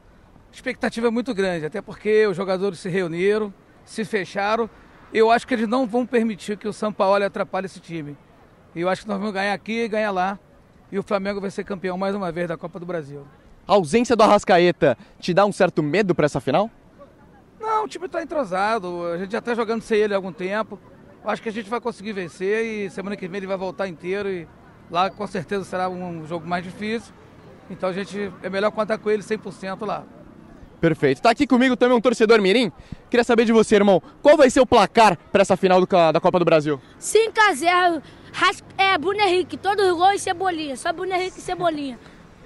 A 0.50 0.54
expectativa 0.54 1.06
é 1.06 1.10
muito 1.10 1.32
grande, 1.32 1.66
até 1.66 1.80
porque 1.80 2.26
os 2.26 2.36
jogadores 2.36 2.80
se 2.80 2.88
reuniram, 2.88 3.52
se 3.84 4.04
fecharam. 4.04 4.68
Eu 5.12 5.30
acho 5.30 5.46
que 5.46 5.54
eles 5.54 5.68
não 5.68 5.86
vão 5.86 6.04
permitir 6.04 6.56
que 6.56 6.68
o 6.68 6.72
São 6.72 6.92
Paulo 6.92 7.24
atrapalhe 7.24 7.66
esse 7.66 7.80
time. 7.80 8.16
E 8.74 8.80
eu 8.80 8.88
acho 8.88 9.02
que 9.02 9.08
nós 9.08 9.18
vamos 9.18 9.32
ganhar 9.32 9.52
aqui 9.52 9.84
e 9.84 9.88
ganhar 9.88 10.10
lá. 10.10 10.38
E 10.92 10.98
o 10.98 11.02
Flamengo 11.02 11.40
vai 11.40 11.50
ser 11.50 11.64
campeão 11.64 11.96
mais 11.96 12.14
uma 12.14 12.30
vez 12.30 12.48
da 12.48 12.56
Copa 12.56 12.78
do 12.78 12.86
Brasil. 12.86 13.24
A 13.70 13.74
ausência 13.74 14.16
do 14.16 14.24
Arrascaeta 14.24 14.98
te 15.20 15.32
dá 15.32 15.46
um 15.46 15.52
certo 15.52 15.80
medo 15.80 16.12
para 16.12 16.26
essa 16.26 16.40
final? 16.40 16.68
Não, 17.60 17.84
o 17.84 17.88
time 17.88 18.06
está 18.06 18.20
entrosado. 18.20 19.04
A 19.04 19.16
gente 19.16 19.30
já 19.30 19.38
está 19.38 19.54
jogando 19.54 19.80
sem 19.80 19.96
ele 19.96 20.12
há 20.12 20.16
algum 20.16 20.32
tempo. 20.32 20.76
Acho 21.24 21.40
que 21.40 21.48
a 21.48 21.52
gente 21.52 21.70
vai 21.70 21.80
conseguir 21.80 22.12
vencer 22.12 22.66
e 22.66 22.90
semana 22.90 23.14
que 23.14 23.28
vem 23.28 23.36
ele 23.36 23.46
vai 23.46 23.56
voltar 23.56 23.86
inteiro 23.86 24.28
e 24.28 24.48
lá 24.90 25.08
com 25.08 25.24
certeza 25.24 25.62
será 25.64 25.88
um 25.88 26.26
jogo 26.26 26.48
mais 26.48 26.64
difícil. 26.64 27.14
Então 27.70 27.88
a 27.88 27.92
gente 27.92 28.32
é 28.42 28.50
melhor 28.50 28.72
contar 28.72 28.98
com 28.98 29.08
ele 29.08 29.22
100% 29.22 29.86
lá. 29.86 30.02
Perfeito. 30.80 31.18
Está 31.18 31.30
aqui 31.30 31.46
comigo 31.46 31.76
também 31.76 31.96
um 31.96 32.00
torcedor 32.00 32.42
mirim. 32.42 32.72
Queria 33.08 33.22
saber 33.22 33.44
de 33.44 33.52
você, 33.52 33.76
irmão, 33.76 34.02
qual 34.20 34.36
vai 34.36 34.50
ser 34.50 34.58
o 34.58 34.66
placar 34.66 35.16
para 35.30 35.42
essa 35.42 35.56
final 35.56 35.80
do, 35.80 35.86
da 35.86 36.20
Copa 36.20 36.40
do 36.40 36.44
Brasil? 36.44 36.80
5 36.98 37.34
a 37.48 37.54
0. 37.54 38.02
É, 38.76 38.98
Bruno 38.98 39.20
Henrique, 39.20 39.56
todos 39.56 39.86
os 39.86 39.96
gols 39.96 40.14
e 40.16 40.18
Cebolinha. 40.18 40.76
Só 40.76 40.92
Bruno 40.92 41.14
Henrique 41.14 41.38
e 41.38 41.42
Cebolinha. 41.42 42.00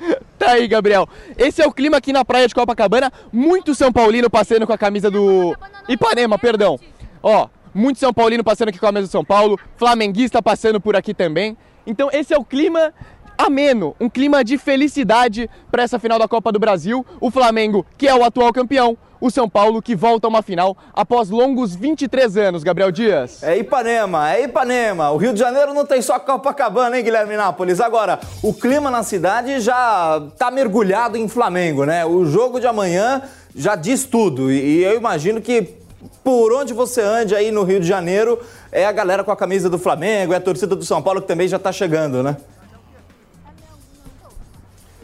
Tá 0.39 0.53
aí, 0.53 0.67
Gabriel. 0.67 1.09
Esse 1.39 1.63
é 1.63 1.67
o 1.67 1.73
clima 1.73 1.97
aqui 1.97 2.13
na 2.13 2.25
praia 2.25 2.47
de 2.47 2.55
Copacabana. 2.55 3.13
Muito 3.33 3.75
São 3.75 3.93
Paulino 3.93 4.29
passando 4.29 4.67
com 4.67 4.73
a 4.73 4.79
camisa 4.79 5.11
do 5.11 5.57
Ipanema, 5.89 6.39
perdão. 6.39 6.79
Ó, 7.23 7.49
muito 7.73 7.99
São 7.99 8.13
Paulino 8.13 8.45
passando 8.45 8.69
aqui 8.69 8.79
com 8.79 8.87
a 8.87 8.89
camisa 8.91 9.09
do 9.09 9.11
São 9.11 9.25
Paulo. 9.25 9.59
Flamenguista 9.77 10.43
passando 10.43 10.81
por 10.81 10.97
aqui 10.97 11.15
também. 11.15 11.57
Então 11.87 12.11
esse 12.13 12.35
é 12.35 12.39
o 12.39 12.45
clima 12.45 12.93
ameno, 13.37 13.95
um 14.01 14.09
clima 14.09 14.45
de 14.45 14.59
felicidade 14.59 15.49
para 15.71 15.83
essa 15.83 15.99
final 15.99 16.19
da 16.19 16.29
Copa 16.29 16.53
do 16.53 16.59
Brasil. 16.59 17.05
O 17.21 17.31
Flamengo, 17.31 17.85
que 17.97 18.09
é 18.09 18.15
o 18.15 18.25
atual 18.25 18.53
campeão, 18.53 18.97
o 19.21 19.31
São 19.31 19.49
Paulo 19.49 19.81
que 19.81 19.97
volta 19.97 20.27
a 20.27 20.29
uma 20.29 20.43
final 20.43 20.77
após 20.93 21.31
longos 21.31 21.75
23 21.75 22.37
anos, 22.37 22.63
Gabriel 22.63 22.93
Dias. 22.93 23.43
É 23.43 23.57
Ipanema, 23.57 24.35
é 24.35 24.45
Ipanema. 24.45 25.11
O 25.13 25.17
Rio 25.17 25.33
de 25.33 25.41
Janeiro 25.41 25.73
não 25.73 25.87
tem 25.87 26.03
só 26.03 26.19
Copacabana, 26.19 26.99
hein, 26.99 27.05
Guilherme 27.05 27.37
Nápoles? 27.37 27.81
Agora, 27.81 28.21
o 28.43 28.53
clima 28.53 28.91
na 28.91 29.03
cidade 29.03 29.61
já 29.61 30.23
está 30.33 30.51
mergulhado 30.51 31.17
em 31.17 31.27
Flamengo, 31.27 31.85
né? 31.87 32.05
O 32.05 32.27
jogo 32.27 32.61
de 32.61 32.67
amanhã 32.67 33.23
já 33.57 33.75
diz 33.77 34.05
tudo. 34.05 34.53
E, 34.53 34.83
eu 34.83 34.97
imagino 34.97 35.41
que 35.41 35.75
por 36.23 36.53
onde 36.53 36.75
você 36.75 37.01
ande 37.01 37.35
aí 37.35 37.51
no 37.51 37.63
Rio 37.63 37.81
de 37.81 37.87
Janeiro, 37.87 38.39
é 38.71 38.85
a 38.85 38.93
galera 38.93 39.25
com 39.25 39.31
a 39.31 39.37
camisa 39.37 39.71
do 39.71 39.79
Flamengo, 39.79 40.35
é 40.35 40.37
a 40.37 40.41
torcida 40.41 40.77
do 40.77 40.85
São 40.85 41.01
Paulo 41.01 41.23
que 41.23 41.29
também 41.29 41.49
já 41.49 41.57
está 41.57 41.73
chegando, 41.73 42.23
né? 42.23 42.37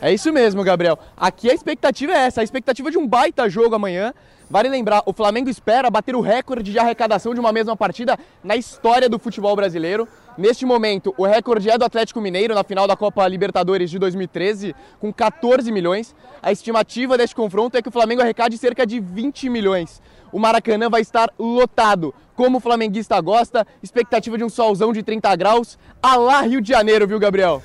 É 0.03 0.13
isso 0.13 0.33
mesmo, 0.33 0.65
Gabriel. 0.65 0.99
Aqui 1.15 1.51
a 1.51 1.55
expectativa 1.55 2.13
é 2.13 2.27
essa, 2.27 2.41
a 2.41 2.45
expectativa 2.45 2.91
de 2.91 2.97
um 2.97 3.07
baita 3.07 3.51
jogo 3.51 3.75
amanhã. 3.75 4.15
Vale 4.49 4.69
lembrar, 4.69 5.03
o 5.05 5.13
Flamengo 5.13 5.51
espera 5.51 5.91
bater 5.91 6.17
o 6.17 6.21
recorde 6.21 6.73
de 6.73 6.79
arrecadação 6.79 7.35
de 7.35 7.39
uma 7.39 7.53
mesma 7.53 7.77
partida 7.77 8.19
na 8.43 8.57
história 8.57 9.09
do 9.09 9.19
futebol 9.19 9.55
brasileiro. 9.55 10.09
Neste 10.39 10.65
momento, 10.65 11.15
o 11.19 11.27
recorde 11.27 11.69
é 11.69 11.77
do 11.77 11.85
Atlético 11.85 12.21
Mineiro 12.21 12.55
na 12.55 12.65
final 12.65 12.89
da 12.89 12.97
Copa 12.97 13.29
Libertadores 13.29 13.91
de 13.91 13.99
2013, 13.99 14.75
com 14.99 15.13
14 15.13 15.71
milhões. 15.71 16.17
A 16.43 16.51
estimativa 16.51 17.19
deste 17.19 17.37
confronto 17.37 17.77
é 17.77 17.83
que 17.83 17.89
o 17.89 17.93
Flamengo 17.93 18.23
arrecade 18.23 18.57
cerca 18.57 18.87
de 18.87 18.99
20 18.99 19.51
milhões. 19.51 20.01
O 20.33 20.39
Maracanã 20.39 20.89
vai 20.89 21.03
estar 21.03 21.31
lotado. 21.39 22.15
Como 22.35 22.57
o 22.57 22.61
flamenguista 22.61 23.21
gosta, 23.21 23.67
expectativa 23.83 24.39
de 24.39 24.45
um 24.45 24.49
solzão 24.49 24.95
de 24.95 25.03
30 25.03 25.37
graus. 25.37 25.79
Alá 26.03 26.41
Rio 26.41 26.63
de 26.63 26.71
Janeiro, 26.71 27.07
viu, 27.07 27.19
Gabriel? 27.19 27.63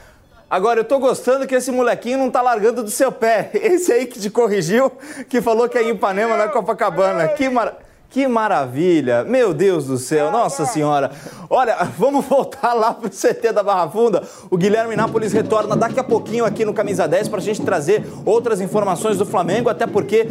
Agora, 0.49 0.79
eu 0.79 0.83
tô 0.83 0.99
gostando 0.99 1.47
que 1.47 1.55
esse 1.55 1.71
molequinho 1.71 2.19
não 2.19 2.29
tá 2.29 2.41
largando 2.41 2.83
do 2.83 2.91
seu 2.91 3.11
pé. 3.11 3.49
Esse 3.55 3.91
aí 3.91 4.05
que 4.05 4.19
te 4.19 4.29
corrigiu, 4.29 4.91
que 5.27 5.41
falou 5.41 5.67
que 5.67 5.77
é 5.77 5.83
em 5.83 5.89
Ipanema, 5.89 6.37
na 6.37 6.47
Copacabana. 6.47 7.27
Que 7.29 7.49
maravilha. 7.49 7.85
Que 8.15 8.29
maravilha! 8.29 9.25
Meu 9.25 9.53
Deus 9.53 9.87
do 9.87 9.97
céu, 9.97 10.31
nossa 10.31 10.65
senhora! 10.65 11.11
Olha, 11.49 11.75
vamos 11.99 12.23
voltar 12.23 12.73
lá 12.73 12.93
pro 12.93 13.09
CT 13.09 13.51
da 13.51 13.61
Barra 13.61 13.89
Funda. 13.89 14.23
O 14.49 14.55
Guilherme 14.55 14.95
Nápoles 14.95 15.33
retorna 15.33 15.75
daqui 15.75 15.99
a 15.99 16.03
pouquinho 16.03 16.45
aqui 16.45 16.63
no 16.63 16.73
Camisa 16.73 17.09
10 17.09 17.27
para 17.27 17.39
a 17.39 17.43
gente 17.43 17.61
trazer 17.63 18.05
outras 18.25 18.61
informações 18.61 19.17
do 19.17 19.25
Flamengo, 19.25 19.67
até 19.67 19.85
porque 19.85 20.29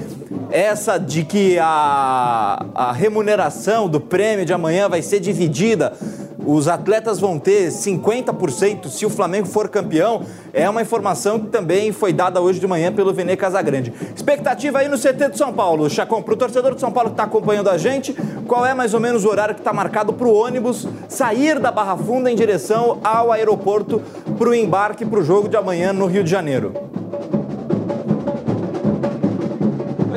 essa 0.50 0.96
de 0.96 1.24
que 1.24 1.58
a, 1.60 2.64
a 2.74 2.92
remuneração 2.92 3.86
do 3.86 4.00
prêmio 4.00 4.46
de 4.46 4.54
amanhã 4.54 4.88
vai 4.88 5.02
ser 5.02 5.20
dividida 5.20 5.92
os 6.46 6.68
atletas 6.68 7.18
vão 7.18 7.38
ter 7.38 7.68
50% 7.68 8.88
se 8.88 9.04
o 9.04 9.10
Flamengo 9.10 9.46
for 9.46 9.68
campeão. 9.68 10.22
É 10.52 10.68
uma 10.68 10.82
informação 10.82 11.38
que 11.38 11.46
também 11.46 11.92
foi 11.92 12.12
dada 12.12 12.40
hoje 12.40 12.60
de 12.60 12.66
manhã 12.66 12.92
pelo 12.92 13.12
Vene 13.12 13.36
Casagrande. 13.36 13.92
Expectativa 14.14 14.78
aí 14.78 14.88
no 14.88 14.98
CT 14.98 15.30
de 15.30 15.38
São 15.38 15.52
Paulo, 15.52 15.88
Chacon, 15.88 16.22
para 16.22 16.34
o 16.34 16.36
torcedor 16.36 16.74
de 16.74 16.80
São 16.80 16.92
Paulo 16.92 17.10
que 17.10 17.14
está 17.14 17.24
acompanhando 17.24 17.70
a 17.70 17.78
gente, 17.78 18.14
qual 18.46 18.64
é 18.64 18.74
mais 18.74 18.94
ou 18.94 19.00
menos 19.00 19.24
o 19.24 19.28
horário 19.28 19.54
que 19.54 19.60
está 19.60 19.72
marcado 19.72 20.12
para 20.12 20.26
o 20.26 20.34
ônibus 20.34 20.86
sair 21.08 21.58
da 21.58 21.70
Barra 21.70 21.96
Funda 21.96 22.30
em 22.30 22.36
direção 22.36 22.98
ao 23.02 23.32
aeroporto 23.32 24.02
para 24.38 24.48
o 24.48 24.54
embarque 24.54 25.04
para 25.04 25.20
o 25.20 25.24
jogo 25.24 25.48
de 25.48 25.56
amanhã 25.56 25.92
no 25.92 26.06
Rio 26.06 26.24
de 26.24 26.30
Janeiro? 26.30 26.93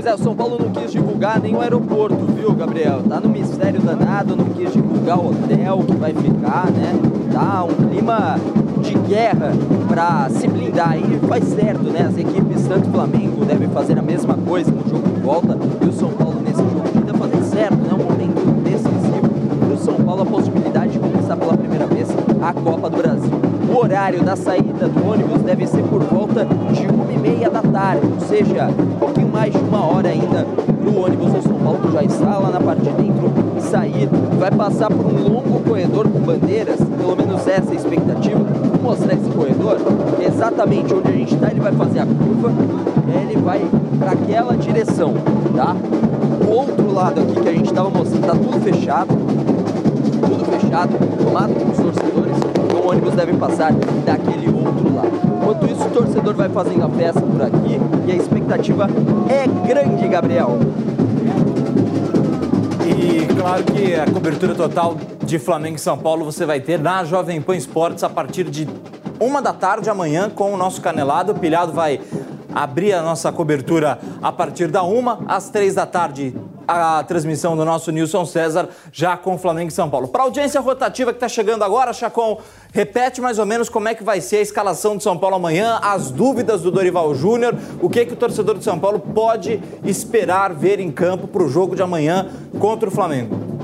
É, 0.08 0.14
o 0.14 0.18
São 0.18 0.36
Paulo 0.36 0.58
não 0.58 0.70
quis 0.70 0.92
divulgar 0.92 1.42
nem 1.42 1.54
o 1.54 1.60
aeroporto, 1.62 2.16
viu, 2.34 2.54
Gabriel? 2.54 3.04
Tá 3.04 3.20
no 3.20 3.28
mistério 3.28 3.82
danado, 3.82 4.36
não 4.36 4.46
quis 4.46 4.72
divulgar 4.72 5.20
o 5.20 5.30
hotel 5.30 5.84
que 5.86 5.96
vai 5.96 6.14
ficar, 6.14 6.72
né? 6.72 6.94
Tá 7.34 7.66
um 7.66 7.90
clima 7.90 8.38
de 8.82 8.94
guerra 9.10 9.52
para 9.88 10.30
se 10.30 10.48
blindar. 10.48 10.98
E 10.98 11.28
faz 11.28 11.44
certo, 11.46 11.84
né? 11.92 12.08
As 12.08 12.18
equipes, 12.18 12.66
tanto 12.68 12.90
Flamengo, 12.90 13.44
devem 13.44 13.68
fazer 13.70 14.00
a 14.00 14.02
mesma 14.02 14.36
coisa 14.36 14.72
no 14.72 14.88
jogo 14.90 15.10
de 15.10 15.20
volta 15.20 15.58
e 15.82 15.86
o 15.86 15.94
São 15.94 16.10
Paulo 16.12 16.40
nesse 16.42 16.62
jogo 16.62 17.06
de 17.06 17.18
fazer 17.18 17.44
certo, 17.44 17.76
né? 17.76 17.94
Um 17.94 18.04
momento 18.04 18.64
decisivo 18.64 19.30
pro 19.60 19.78
São 19.78 19.96
Paulo 19.96 20.22
a 20.22 20.26
possibilidade 20.26 20.57
a 22.42 22.54
Copa 22.54 22.90
do 22.90 22.98
Brasil. 22.98 23.32
O 23.70 23.78
horário 23.84 24.24
da 24.24 24.36
saída 24.36 24.88
do 24.88 25.10
ônibus 25.10 25.42
deve 25.42 25.68
ser 25.68 25.84
por 25.84 26.02
volta 26.04 26.46
de 26.46 26.88
uma 26.88 27.12
e 27.12 27.18
meia 27.18 27.50
da 27.50 27.62
tarde, 27.62 28.08
ou 28.14 28.28
seja, 28.28 28.68
um 28.68 29.00
pouquinho 29.00 29.28
mais 29.28 29.52
de 29.52 29.60
uma 29.60 29.86
hora 29.86 30.10
ainda 30.10 30.46
o 30.88 31.02
ônibus 31.02 31.34
do 31.34 31.42
São 31.42 31.58
Paulo 31.60 31.92
já 31.92 32.02
está 32.02 32.38
lá 32.38 32.50
na 32.50 32.60
parte 32.60 32.82
de 32.82 32.92
dentro 32.92 33.32
sair. 33.60 34.10
Vai 34.40 34.52
passar 34.52 34.90
por 34.90 35.06
um 35.06 35.28
longo 35.28 35.60
corredor 35.60 36.08
com 36.08 36.20
bandeiras, 36.20 36.78
pelo 36.78 37.16
menos 37.16 37.46
essa 37.48 37.70
é 37.70 37.74
a 37.74 37.76
expectativa. 37.76 38.40
Vou 38.40 38.92
mostrar 38.92 39.14
esse 39.14 39.30
corredor, 39.30 39.78
exatamente 40.26 40.94
onde 40.94 41.10
a 41.10 41.12
gente 41.12 41.36
está, 41.36 41.52
ele 41.52 41.60
vai 41.60 41.74
fazer 41.74 42.00
a 42.00 42.06
curva, 42.06 42.52
ele 43.22 43.38
vai 43.42 43.62
para 44.00 44.12
aquela 44.12 44.56
direção, 44.56 45.14
tá? 45.56 45.76
O 46.48 46.52
outro 46.52 46.94
lado 46.94 47.22
aqui 47.22 47.42
que 47.42 47.50
a 47.50 47.54
gente 47.54 47.70
estava 47.70 47.90
mostrando, 47.90 48.22
está 48.22 48.36
tudo 48.36 48.62
fechado, 48.62 49.08
tudo 49.08 50.46
fechado, 50.46 50.92
tomado 51.24 51.54
com 51.54 51.72
os 51.72 51.78
ônibus 52.88 53.14
deve 53.14 53.34
passar 53.34 53.74
daquele 54.06 54.48
outro 54.48 54.96
lado. 54.96 55.12
Enquanto 55.42 55.66
isso, 55.66 55.84
o 55.86 55.90
torcedor 55.90 56.34
vai 56.34 56.50
fazendo 56.50 56.86
a 56.86 56.90
festa 56.90 57.22
por 57.22 57.42
aqui 57.42 57.80
e 58.08 58.12
a 58.12 58.16
expectativa 58.16 58.88
é 59.30 59.68
grande, 59.68 60.08
Gabriel. 60.08 60.58
E 62.86 63.34
claro 63.36 63.64
que 63.64 63.96
a 63.96 64.06
cobertura 64.06 64.56
total 64.56 64.98
de 65.24 65.38
Flamengo 65.38 65.76
e 65.76 65.80
São 65.80 65.98
Paulo 65.98 66.24
você 66.24 66.46
vai 66.46 66.60
ter 66.60 66.80
na 66.80 67.04
Jovem 67.04 67.42
Pan 67.42 67.56
Esportes 67.56 68.04
a 68.04 68.10
partir 68.10 68.46
de 68.46 68.68
uma 69.20 69.42
da 69.42 69.52
tarde 69.52 69.90
amanhã 69.90 70.30
com 70.30 70.54
o 70.54 70.58
nosso 70.58 70.82
canelado. 70.82 71.34
O 71.34 71.36
Pilhado 71.36 71.74
vai 71.74 72.00
abrir 72.54 72.94
a 72.94 73.02
nossa 73.02 73.32
cobertura 73.32 74.00
a 74.22 74.32
partir 74.32 74.68
da 74.68 74.84
uma 74.84 75.20
às 75.28 75.50
três 75.50 75.76
da 75.76 75.86
tarde 75.86 76.36
a 76.68 77.04
transmissão 77.04 77.56
do 77.56 77.64
nosso 77.64 77.92
Nilson 77.92 78.26
César, 78.26 78.70
já 78.92 79.16
com 79.16 79.38
Flamengo 79.38 79.70
e 79.70 79.74
São 79.74 79.90
Paulo. 79.90 80.08
Para 80.08 80.24
a 80.24 80.26
audiência 80.26 80.60
rotativa 80.60 81.12
que 81.12 81.18
está 81.18 81.30
chegando 81.30 81.64
agora, 81.64 81.94
Chacon, 81.94 82.40
repete 82.74 83.22
mais 83.22 83.40
ou 83.40 83.46
menos 83.46 83.70
como 83.70 83.88
é 83.88 83.96
que 83.96 84.04
vai 84.04 84.20
ser 84.20 84.38
a 84.38 84.42
escalação 84.42 84.98
de 84.98 85.04
São 85.04 85.18
Paulo 85.18 85.36
amanhã, 85.36 85.80
as 85.82 86.12
dúvidas 86.12 86.62
do 86.62 86.72
Dorival 86.72 87.16
Júnior, 87.16 87.56
o 87.82 87.90
que, 87.90 88.06
que 88.06 88.14
o 88.14 88.18
torcedor 88.18 88.58
de 88.58 88.64
São 88.64 88.78
Paulo 88.78 89.00
pode 89.00 89.62
esperar 89.86 90.54
ver 90.54 90.80
em 90.80 90.92
campo 90.92 91.28
para 91.28 91.44
o 91.44 91.50
jogo 91.50 91.76
de 91.76 91.82
amanhã 91.82 92.28
contra 92.60 92.90
o 92.90 92.92
Flamengo. 92.92 93.58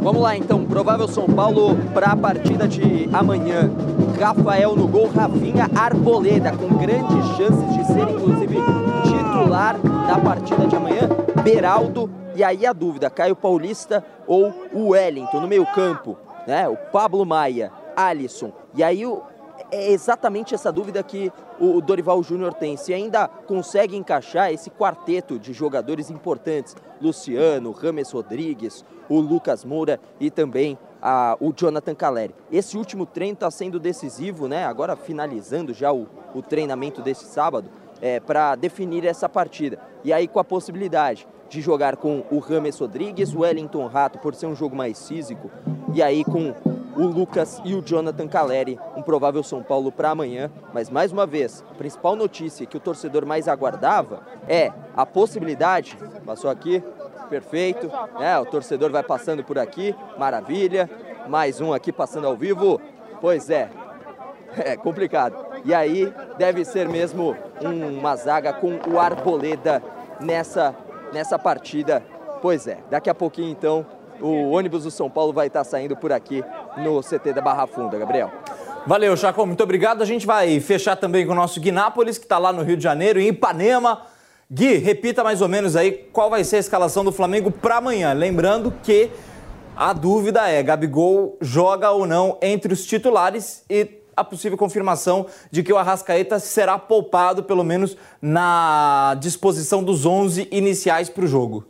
Vamos 0.00 0.22
lá 0.22 0.34
então, 0.34 0.64
provável 0.64 1.06
São 1.06 1.26
Paulo 1.26 1.76
para 1.92 2.12
a 2.12 2.16
partida 2.16 2.66
de 2.66 3.08
amanhã. 3.12 3.70
Rafael 4.18 4.74
no 4.74 4.88
gol, 4.88 5.10
Rafinha 5.14 5.68
Arboleda, 5.76 6.52
com 6.52 6.68
grandes 6.78 7.26
chances 7.36 7.76
de 7.76 7.86
ser 7.86 8.08
inclusive 8.08 8.56
titular 9.04 9.76
da 10.08 10.18
partida 10.18 10.66
de 10.66 10.74
amanhã, 10.74 11.06
Beraldo. 11.44 12.10
E 12.34 12.42
aí 12.42 12.64
a 12.64 12.72
dúvida, 12.72 13.10
Caio 13.10 13.36
Paulista 13.36 14.02
ou 14.26 14.54
o 14.72 14.88
Wellington 14.88 15.38
no 15.38 15.46
meio 15.46 15.66
campo, 15.66 16.16
né? 16.46 16.66
O 16.66 16.78
Pablo 16.78 17.26
Maia, 17.26 17.70
Alisson. 17.94 18.50
E 18.74 18.82
aí 18.82 19.04
o, 19.04 19.20
é 19.70 19.92
exatamente 19.92 20.54
essa 20.54 20.72
dúvida 20.72 21.02
que 21.02 21.30
o 21.60 21.82
Dorival 21.82 22.22
Júnior 22.22 22.54
tem. 22.54 22.74
Se 22.74 22.94
ainda 22.94 23.28
consegue 23.28 23.96
encaixar 23.96 24.50
esse 24.50 24.70
quarteto 24.70 25.38
de 25.38 25.52
jogadores 25.52 26.08
importantes, 26.08 26.74
Luciano, 27.02 27.70
Rames 27.70 28.10
Rodrigues, 28.10 28.86
o 29.10 29.20
Lucas 29.20 29.62
Moura 29.62 30.00
e 30.18 30.30
também 30.30 30.78
a, 31.02 31.36
o 31.38 31.52
Jonathan 31.52 31.94
Caleri. 31.94 32.34
Esse 32.50 32.78
último 32.78 33.04
treino 33.04 33.34
está 33.34 33.50
sendo 33.50 33.78
decisivo, 33.78 34.48
né? 34.48 34.64
Agora 34.64 34.96
finalizando 34.96 35.74
já 35.74 35.92
o, 35.92 36.06
o 36.34 36.40
treinamento 36.40 37.02
desse 37.02 37.26
sábado, 37.26 37.68
é, 38.00 38.20
para 38.20 38.54
definir 38.54 39.04
essa 39.04 39.28
partida. 39.28 39.78
E 40.04 40.12
aí 40.12 40.28
com 40.28 40.38
a 40.38 40.44
possibilidade 40.44 41.26
de 41.48 41.60
jogar 41.60 41.96
com 41.96 42.24
o 42.30 42.38
Rames 42.38 42.78
Rodrigues, 42.78 43.34
o 43.34 43.40
Wellington 43.40 43.86
Rato, 43.86 44.18
por 44.18 44.34
ser 44.34 44.46
um 44.46 44.54
jogo 44.54 44.76
mais 44.76 45.08
físico, 45.08 45.50
e 45.94 46.02
aí 46.02 46.22
com 46.24 46.54
o 46.96 47.06
Lucas 47.06 47.60
e 47.64 47.74
o 47.74 47.82
Jonathan 47.82 48.28
Caleri, 48.28 48.78
um 48.96 49.02
provável 49.02 49.42
São 49.42 49.62
Paulo 49.62 49.90
para 49.90 50.10
amanhã. 50.10 50.50
Mas 50.74 50.90
mais 50.90 51.12
uma 51.12 51.26
vez, 51.26 51.64
a 51.70 51.74
principal 51.74 52.16
notícia 52.16 52.66
que 52.66 52.76
o 52.76 52.80
torcedor 52.80 53.24
mais 53.24 53.48
aguardava 53.48 54.22
é 54.46 54.72
a 54.96 55.06
possibilidade, 55.06 55.96
passou 56.26 56.50
aqui, 56.50 56.82
perfeito, 57.30 57.90
né? 58.18 58.38
O 58.38 58.46
torcedor 58.46 58.90
vai 58.90 59.02
passando 59.02 59.44
por 59.44 59.58
aqui, 59.58 59.94
maravilha. 60.18 60.90
Mais 61.28 61.60
um 61.60 61.72
aqui 61.72 61.92
passando 61.92 62.26
ao 62.26 62.36
vivo. 62.36 62.80
Pois 63.20 63.48
é, 63.48 63.70
é 64.56 64.76
complicado. 64.76 65.47
E 65.64 65.74
aí 65.74 66.12
deve 66.36 66.64
ser 66.64 66.88
mesmo 66.88 67.36
uma 67.60 68.16
zaga 68.16 68.52
com 68.52 68.78
o 68.90 68.98
Arboleda 68.98 69.82
nessa, 70.20 70.74
nessa 71.12 71.38
partida. 71.38 72.02
Pois 72.40 72.66
é, 72.66 72.78
daqui 72.90 73.10
a 73.10 73.14
pouquinho 73.14 73.50
então 73.50 73.84
o 74.20 74.50
ônibus 74.50 74.84
do 74.84 74.90
São 74.90 75.08
Paulo 75.08 75.32
vai 75.32 75.46
estar 75.46 75.64
saindo 75.64 75.96
por 75.96 76.12
aqui 76.12 76.42
no 76.76 77.00
CT 77.00 77.32
da 77.32 77.40
Barra 77.40 77.66
Funda, 77.66 77.98
Gabriel. 77.98 78.30
Valeu, 78.86 79.16
Chacon, 79.16 79.46
muito 79.46 79.62
obrigado. 79.62 80.02
A 80.02 80.06
gente 80.06 80.26
vai 80.26 80.58
fechar 80.60 80.96
também 80.96 81.26
com 81.26 81.32
o 81.32 81.36
nosso 81.36 81.60
Guinápolis, 81.60 82.16
que 82.16 82.24
está 82.24 82.38
lá 82.38 82.52
no 82.52 82.62
Rio 82.62 82.76
de 82.76 82.82
Janeiro, 82.82 83.20
em 83.20 83.28
Ipanema. 83.28 84.02
Gui, 84.50 84.76
repita 84.76 85.22
mais 85.22 85.42
ou 85.42 85.48
menos 85.48 85.76
aí 85.76 85.92
qual 86.12 86.30
vai 86.30 86.42
ser 86.42 86.56
a 86.56 86.60
escalação 86.60 87.04
do 87.04 87.12
Flamengo 87.12 87.50
para 87.50 87.76
amanhã. 87.76 88.12
Lembrando 88.14 88.72
que 88.82 89.10
a 89.76 89.92
dúvida 89.92 90.48
é: 90.48 90.62
Gabigol 90.62 91.36
joga 91.40 91.90
ou 91.90 92.06
não 92.06 92.38
entre 92.40 92.72
os 92.72 92.86
titulares 92.86 93.62
e 93.68 93.84
a 94.18 94.24
possível 94.24 94.58
confirmação 94.58 95.26
de 95.50 95.62
que 95.62 95.72
o 95.72 95.78
Arrascaeta 95.78 96.38
será 96.38 96.78
poupado, 96.78 97.44
pelo 97.44 97.64
menos 97.64 97.96
na 98.20 99.16
disposição 99.20 99.82
dos 99.82 100.04
11 100.04 100.48
iniciais 100.50 101.08
para 101.08 101.24
o 101.24 101.28
jogo. 101.28 101.64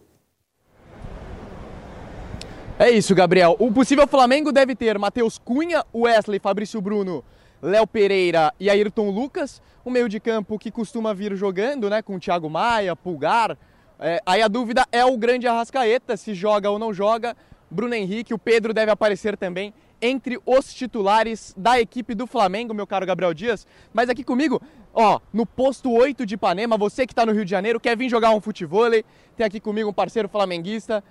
É 2.78 2.90
isso, 2.90 3.14
Gabriel. 3.14 3.56
O 3.58 3.72
possível 3.72 4.06
Flamengo 4.06 4.52
deve 4.52 4.74
ter 4.74 4.96
Matheus 4.98 5.37
Cunha, 5.37 5.84
Wesley, 5.92 6.38
Fabrício 6.38 6.80
Bruno, 6.80 7.24
Léo 7.61 7.87
Pereira 7.87 8.54
e 8.58 8.70
Ayrton 8.70 9.11
Lucas. 9.11 9.61
O 9.84 9.90
meio 9.90 10.08
de 10.08 10.20
campo 10.20 10.58
que 10.58 10.70
costuma 10.70 11.12
vir 11.12 11.34
jogando, 11.34 11.90
né? 11.90 12.02
Com 12.02 12.18
Thiago 12.20 12.48
Maia, 12.48 12.94
Pulgar. 12.94 13.58
É, 13.98 14.22
aí 14.24 14.40
a 14.40 14.46
dúvida 14.46 14.87
é 14.92 15.04
o 15.04 15.16
grande 15.18 15.48
Arrascaeta, 15.48 16.16
se 16.16 16.34
joga 16.34 16.70
ou 16.70 16.78
não 16.78 16.94
joga. 16.94 17.37
Bruno 17.68 17.94
Henrique, 17.94 18.32
o 18.32 18.38
Pedro 18.38 18.72
deve 18.72 18.92
aparecer 18.92 19.37
também 19.37 19.74
entre 20.00 20.38
os 20.46 20.72
titulares 20.72 21.54
da 21.56 21.80
equipe 21.80 22.14
do 22.14 22.26
Flamengo, 22.26 22.72
meu 22.72 22.87
caro 22.87 23.06
Gabriel 23.06 23.34
Dias. 23.34 23.66
Mas 23.92 24.08
aqui 24.08 24.22
comigo, 24.22 24.61
ó, 24.94 25.20
no 25.32 25.44
posto 25.44 25.90
8 25.90 26.24
de 26.24 26.34
Ipanema, 26.34 26.76
você 26.76 27.06
que 27.06 27.12
está 27.12 27.26
no 27.26 27.32
Rio 27.32 27.44
de 27.44 27.50
Janeiro, 27.50 27.80
quer 27.80 27.96
vir 27.96 28.08
jogar 28.08 28.30
um 28.30 28.40
futebol, 28.40 28.90
tem 29.37 29.46
aqui 29.46 29.61
comigo 29.61 29.90
um 29.90 29.92
parceiro 29.92 30.28
flamenguista. 30.28 31.02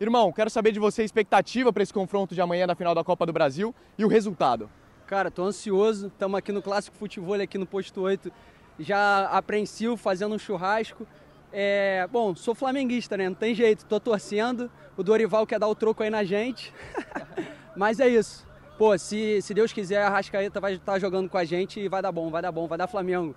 Irmão, 0.00 0.32
quero 0.32 0.50
saber 0.50 0.72
de 0.72 0.78
você 0.78 1.02
a 1.02 1.04
expectativa 1.04 1.72
para 1.72 1.82
esse 1.82 1.92
confronto 1.92 2.34
de 2.34 2.40
amanhã 2.40 2.66
na 2.66 2.74
final 2.74 2.94
da 2.94 3.04
Copa 3.04 3.24
do 3.24 3.32
Brasil 3.32 3.74
e 3.96 4.04
o 4.04 4.08
resultado. 4.08 4.68
Cara, 5.06 5.30
tô 5.30 5.44
ansioso, 5.44 6.08
estamos 6.08 6.36
aqui 6.36 6.50
no 6.50 6.62
Clássico 6.62 6.96
Futebol, 6.96 7.40
aqui 7.40 7.58
no 7.58 7.66
posto 7.66 8.00
8, 8.00 8.32
já 8.78 9.26
apreensivo, 9.26 9.96
fazendo 9.96 10.34
um 10.34 10.38
churrasco. 10.38 11.06
É, 11.52 12.08
bom, 12.10 12.34
sou 12.34 12.54
flamenguista, 12.54 13.16
né? 13.16 13.28
Não 13.28 13.36
tem 13.36 13.54
jeito, 13.54 13.84
tô 13.84 14.00
torcendo. 14.00 14.68
O 14.96 15.04
Dorival 15.04 15.46
quer 15.46 15.60
dar 15.60 15.68
o 15.68 15.74
troco 15.74 16.02
aí 16.02 16.10
na 16.10 16.24
gente. 16.24 16.72
Mas 17.76 18.00
é 18.00 18.08
isso. 18.08 18.46
Pô, 18.78 18.96
se, 18.98 19.40
se 19.40 19.54
Deus 19.54 19.72
quiser, 19.72 20.02
a 20.02 20.08
Rascaeta 20.08 20.60
vai 20.60 20.74
estar 20.74 20.98
jogando 20.98 21.28
com 21.28 21.38
a 21.38 21.44
gente 21.44 21.80
e 21.80 21.88
vai 21.88 22.02
dar 22.02 22.10
bom, 22.10 22.30
vai 22.30 22.42
dar 22.42 22.50
bom, 22.50 22.66
vai 22.66 22.76
dar 22.76 22.88
Flamengo. 22.88 23.34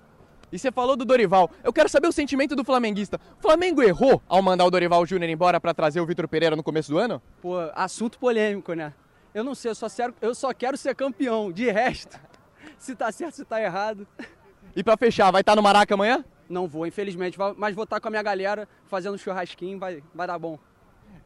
E 0.52 0.58
você 0.58 0.72
falou 0.72 0.96
do 0.96 1.04
Dorival. 1.04 1.52
Eu 1.64 1.74
quero 1.74 1.90
saber 1.90 2.08
o 2.08 2.12
sentimento 2.12 2.56
do 2.56 2.64
flamenguista. 2.64 3.20
O 3.38 3.42
Flamengo 3.42 3.84
errou 3.84 4.22
ao 4.28 4.42
mandar 4.42 4.66
o 4.66 4.72
Dorival 4.72 5.06
Júnior 5.06 5.30
embora 5.30 5.60
para 5.60 5.74
trazer 5.74 6.00
o 6.00 6.06
Vitor 6.06 6.28
Pereira 6.28 6.56
no 6.56 6.64
começo 6.64 6.90
do 6.90 6.98
ano? 6.98 7.22
Pô, 7.42 7.58
assunto 7.76 8.18
polêmico, 8.18 8.74
né? 8.74 8.94
Eu 9.34 9.44
não 9.44 9.54
sei, 9.54 9.72
eu 9.72 9.76
só, 9.76 9.90
quero, 9.90 10.16
eu 10.22 10.34
só 10.34 10.54
quero 10.54 10.78
ser 10.78 10.96
campeão. 10.96 11.52
De 11.52 11.70
resto, 11.70 12.18
se 12.80 12.96
tá 12.96 13.12
certo, 13.12 13.36
se 13.36 13.46
tá 13.46 13.62
errado. 13.62 14.08
E 14.76 14.84
para 14.84 14.98
fechar, 14.98 15.30
vai 15.32 15.42
estar 15.42 15.52
tá 15.52 15.56
no 15.56 15.62
Maraca 15.62 15.94
amanhã? 15.94 16.24
Não 16.50 16.66
vou, 16.66 16.88
infelizmente, 16.88 17.38
mas 17.58 17.76
vou 17.76 17.84
estar 17.84 17.98
tá 17.98 18.00
com 18.00 18.08
a 18.08 18.12
minha 18.12 18.24
galera 18.24 18.68
fazendo 18.88 19.18
churrasquinho, 19.18 19.78
vai, 19.78 20.02
vai 20.16 20.26
dar 20.26 20.40
bom. 20.40 20.58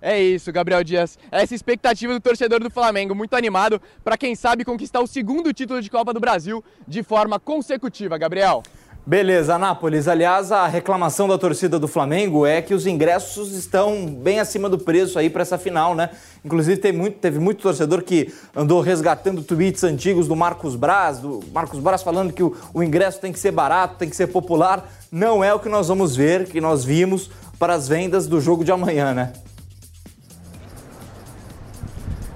É 0.02 0.20
isso, 0.20 0.52
Gabriel 0.52 0.84
Dias. 0.84 1.18
Essa 1.32 1.54
expectativa 1.54 2.12
do 2.12 2.20
torcedor 2.20 2.60
do 2.60 2.72
Flamengo, 2.72 3.14
muito 3.14 3.36
animado 3.36 3.80
para 4.04 4.18
quem 4.18 4.34
sabe 4.34 4.66
conquistar 4.66 5.00
o 5.00 5.08
segundo 5.08 5.54
título 5.54 5.80
de 5.80 5.92
Copa 5.92 6.12
do 6.12 6.20
Brasil 6.20 6.64
de 6.88 7.04
forma 7.04 7.40
consecutiva, 7.40 8.18
Gabriel. 8.18 8.64
Beleza, 9.06 9.56
Anápolis. 9.56 10.08
Aliás, 10.08 10.52
a 10.52 10.68
reclamação 10.68 11.28
da 11.28 11.36
torcida 11.36 11.80
do 11.80 11.88
Flamengo 11.88 12.46
é 12.46 12.62
que 12.62 12.74
os 12.74 12.86
ingressos 12.86 13.52
estão 13.54 14.06
bem 14.06 14.40
acima 14.40 14.70
do 14.70 14.78
preço 14.78 15.18
aí 15.18 15.28
para 15.28 15.42
essa 15.42 15.58
final, 15.58 15.96
né? 15.96 16.12
Inclusive, 16.46 16.80
teve 16.80 16.98
muito, 16.98 17.18
teve 17.18 17.40
muito 17.40 17.64
torcedor 17.64 18.04
que 18.04 18.32
andou 18.56 18.80
resgatando 18.80 19.42
tweets 19.44 19.84
antigos 19.84 20.28
do 20.28 20.36
Marcos 20.36 20.76
Braz, 20.76 21.18
do 21.18 21.42
Marcos 21.52 21.80
Braz 21.80 22.04
falando 22.04 22.32
que 22.32 22.44
o, 22.44 22.56
o 22.74 22.84
ingresso 22.84 23.20
tem 23.20 23.34
que 23.34 23.40
ser 23.40 23.52
barato, 23.52 23.98
tem 23.98 24.10
que 24.10 24.16
ser 24.16 24.28
popular. 24.28 24.88
Não 25.12 25.44
é 25.44 25.52
o 25.52 25.60
que 25.60 25.68
nós 25.68 25.88
vamos 25.88 26.16
ver, 26.16 26.48
que 26.48 26.62
nós 26.62 26.86
vimos 26.86 27.30
para 27.58 27.74
as 27.74 27.88
vendas 27.88 28.28
do 28.28 28.40
jogo 28.40 28.64
de 28.64 28.72
amanhã, 28.72 29.16
né? 29.16 29.34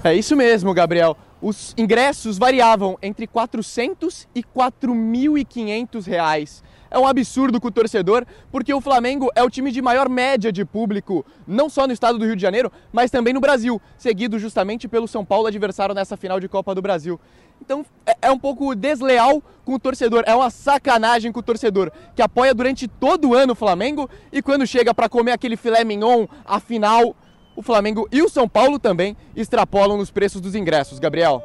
É 0.06 0.14
isso 0.14 0.36
mesmo, 0.36 0.72
Gabriel. 0.72 1.18
Os 1.42 1.74
ingressos 1.76 2.38
variavam 2.38 2.96
entre 3.02 3.26
400 3.26 4.28
e 4.36 4.44
4.500 4.44 6.06
reais. 6.06 6.64
É 6.92 7.00
um 7.00 7.08
absurdo 7.08 7.60
com 7.60 7.70
o 7.70 7.72
torcedor, 7.72 8.24
porque 8.52 8.72
o 8.72 8.80
Flamengo 8.80 9.32
é 9.36 9.42
o 9.42 9.50
time 9.50 9.72
de 9.72 9.82
maior 9.82 10.08
média 10.08 10.52
de 10.52 10.64
público, 10.64 11.26
não 11.48 11.68
só 11.68 11.88
no 11.88 11.94
estado 11.94 12.20
do 12.20 12.26
Rio 12.26 12.36
de 12.36 12.42
Janeiro, 12.44 12.72
mas 12.94 13.10
também 13.10 13.34
no 13.34 13.40
Brasil, 13.40 13.82
seguido 13.98 14.38
justamente 14.38 14.88
pelo 14.88 15.08
São 15.08 15.26
Paulo, 15.26 15.48
adversário 15.48 15.96
nessa 15.96 16.16
final 16.16 16.40
de 16.40 16.48
Copa 16.48 16.76
do 16.76 16.84
Brasil. 16.84 17.20
Então 17.60 17.84
é, 18.06 18.16
é 18.22 18.32
um 18.32 18.38
pouco 18.38 18.76
desleal 18.76 19.42
com 19.66 19.74
o 19.74 19.80
torcedor, 19.80 20.24
é 20.28 20.36
uma 20.36 20.52
sacanagem 20.52 21.32
com 21.32 21.40
o 21.40 21.44
torcedor, 21.44 21.92
que 22.16 22.22
apoia 22.22 22.54
durante 22.54 22.88
todo 22.88 23.30
o 23.30 23.34
ano 23.34 23.54
o 23.54 23.56
Flamengo 23.56 24.08
e 24.32 24.40
quando 24.40 24.68
chega 24.68 24.94
para 24.94 25.10
comer 25.10 25.32
aquele 25.32 25.58
filé 25.58 25.84
mignon, 25.84 26.28
a 26.46 26.60
final 26.60 27.16
o 27.56 27.62
Flamengo 27.62 28.08
e 28.12 28.22
o 28.22 28.30
São 28.30 28.48
Paulo 28.48 28.78
também 28.78 29.16
extrapolam 29.36 29.98
nos 29.98 30.12
preços 30.12 30.42
dos 30.42 30.56
ingressos. 30.56 31.00
Gabriel. 31.00 31.44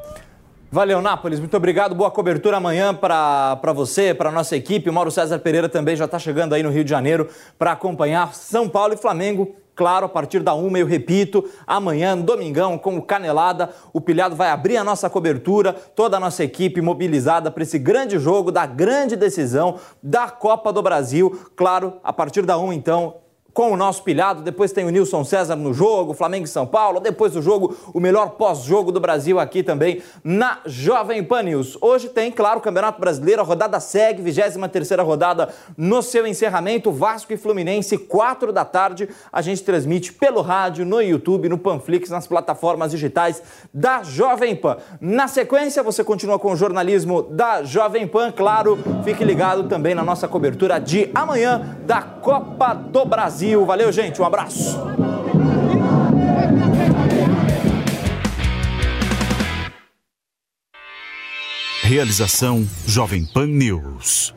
Valeu, 0.72 1.02
Nápoles. 1.02 1.40
Muito 1.40 1.56
obrigado. 1.56 1.96
Boa 1.96 2.12
cobertura 2.12 2.58
amanhã 2.58 2.94
para 2.94 3.72
você, 3.74 4.14
para 4.14 4.30
nossa 4.30 4.56
equipe. 4.56 4.88
Mauro 4.88 5.10
César 5.10 5.40
Pereira 5.40 5.68
também 5.68 5.96
já 5.96 6.04
está 6.04 6.16
chegando 6.16 6.54
aí 6.54 6.62
no 6.62 6.70
Rio 6.70 6.84
de 6.84 6.90
Janeiro 6.90 7.28
para 7.58 7.72
acompanhar 7.72 8.34
São 8.34 8.68
Paulo 8.68 8.94
e 8.94 8.96
Flamengo. 8.96 9.56
Claro, 9.74 10.06
a 10.06 10.08
partir 10.08 10.42
da 10.42 10.54
uma, 10.54 10.78
eu 10.78 10.86
repito, 10.86 11.48
amanhã, 11.66 12.16
domingão, 12.16 12.76
com 12.76 12.98
o 12.98 13.02
Canelada, 13.02 13.70
o 13.94 14.00
Pilhado 14.00 14.36
vai 14.36 14.50
abrir 14.50 14.76
a 14.76 14.84
nossa 14.84 15.08
cobertura, 15.08 15.72
toda 15.72 16.18
a 16.18 16.20
nossa 16.20 16.44
equipe 16.44 16.82
mobilizada 16.82 17.50
para 17.50 17.62
esse 17.62 17.78
grande 17.78 18.18
jogo 18.18 18.52
da 18.52 18.66
grande 18.66 19.16
decisão 19.16 19.78
da 20.02 20.28
Copa 20.28 20.72
do 20.72 20.82
Brasil. 20.82 21.46
Claro, 21.56 21.94
a 22.04 22.12
partir 22.12 22.44
da 22.44 22.58
uma, 22.58 22.74
então, 22.74 23.16
com 23.52 23.72
o 23.72 23.76
nosso 23.76 24.02
pilhado. 24.02 24.42
Depois 24.42 24.72
tem 24.72 24.84
o 24.84 24.90
Nilson 24.90 25.24
César 25.24 25.56
no 25.56 25.72
jogo, 25.72 26.14
Flamengo 26.14 26.44
e 26.44 26.48
São 26.48 26.66
Paulo. 26.66 27.00
Depois 27.00 27.32
do 27.32 27.42
jogo, 27.42 27.76
o 27.92 28.00
melhor 28.00 28.30
pós-jogo 28.30 28.92
do 28.92 29.00
Brasil 29.00 29.38
aqui 29.38 29.62
também 29.62 30.02
na 30.22 30.58
Jovem 30.66 31.22
Pan 31.24 31.42
News. 31.42 31.76
Hoje 31.80 32.08
tem, 32.08 32.30
claro, 32.30 32.58
o 32.58 32.62
Campeonato 32.62 33.00
Brasileiro, 33.00 33.40
a 33.40 33.44
rodada 33.44 33.80
segue, 33.80 34.22
23 34.22 34.90
rodada 35.00 35.48
no 35.76 36.02
seu 36.02 36.26
encerramento. 36.26 36.92
Vasco 36.92 37.32
e 37.32 37.36
Fluminense, 37.36 37.98
4 37.98 38.52
da 38.52 38.64
tarde. 38.64 39.08
A 39.32 39.42
gente 39.42 39.62
transmite 39.62 40.12
pelo 40.12 40.40
rádio, 40.40 40.84
no 40.84 41.00
YouTube, 41.00 41.48
no 41.48 41.58
Panflix, 41.58 42.10
nas 42.10 42.26
plataformas 42.26 42.90
digitais 42.90 43.42
da 43.72 44.02
Jovem 44.02 44.54
Pan. 44.54 44.76
Na 45.00 45.28
sequência, 45.28 45.82
você 45.82 46.04
continua 46.04 46.38
com 46.38 46.52
o 46.52 46.56
jornalismo 46.56 47.22
da 47.22 47.62
Jovem 47.62 48.06
Pan, 48.06 48.30
claro. 48.30 48.78
Fique 49.04 49.24
ligado 49.24 49.68
também 49.68 49.94
na 49.94 50.02
nossa 50.02 50.28
cobertura 50.28 50.78
de 50.78 51.10
amanhã 51.14 51.78
da 51.84 52.02
Copa 52.02 52.74
do 52.74 53.04
Brasil. 53.04 53.39
Brasil. 53.40 53.64
Valeu, 53.64 53.90
gente. 53.90 54.20
Um 54.20 54.24
abraço. 54.24 54.78
Realização 61.82 62.68
Jovem 62.86 63.24
Pan 63.24 63.46
News. 63.46 64.34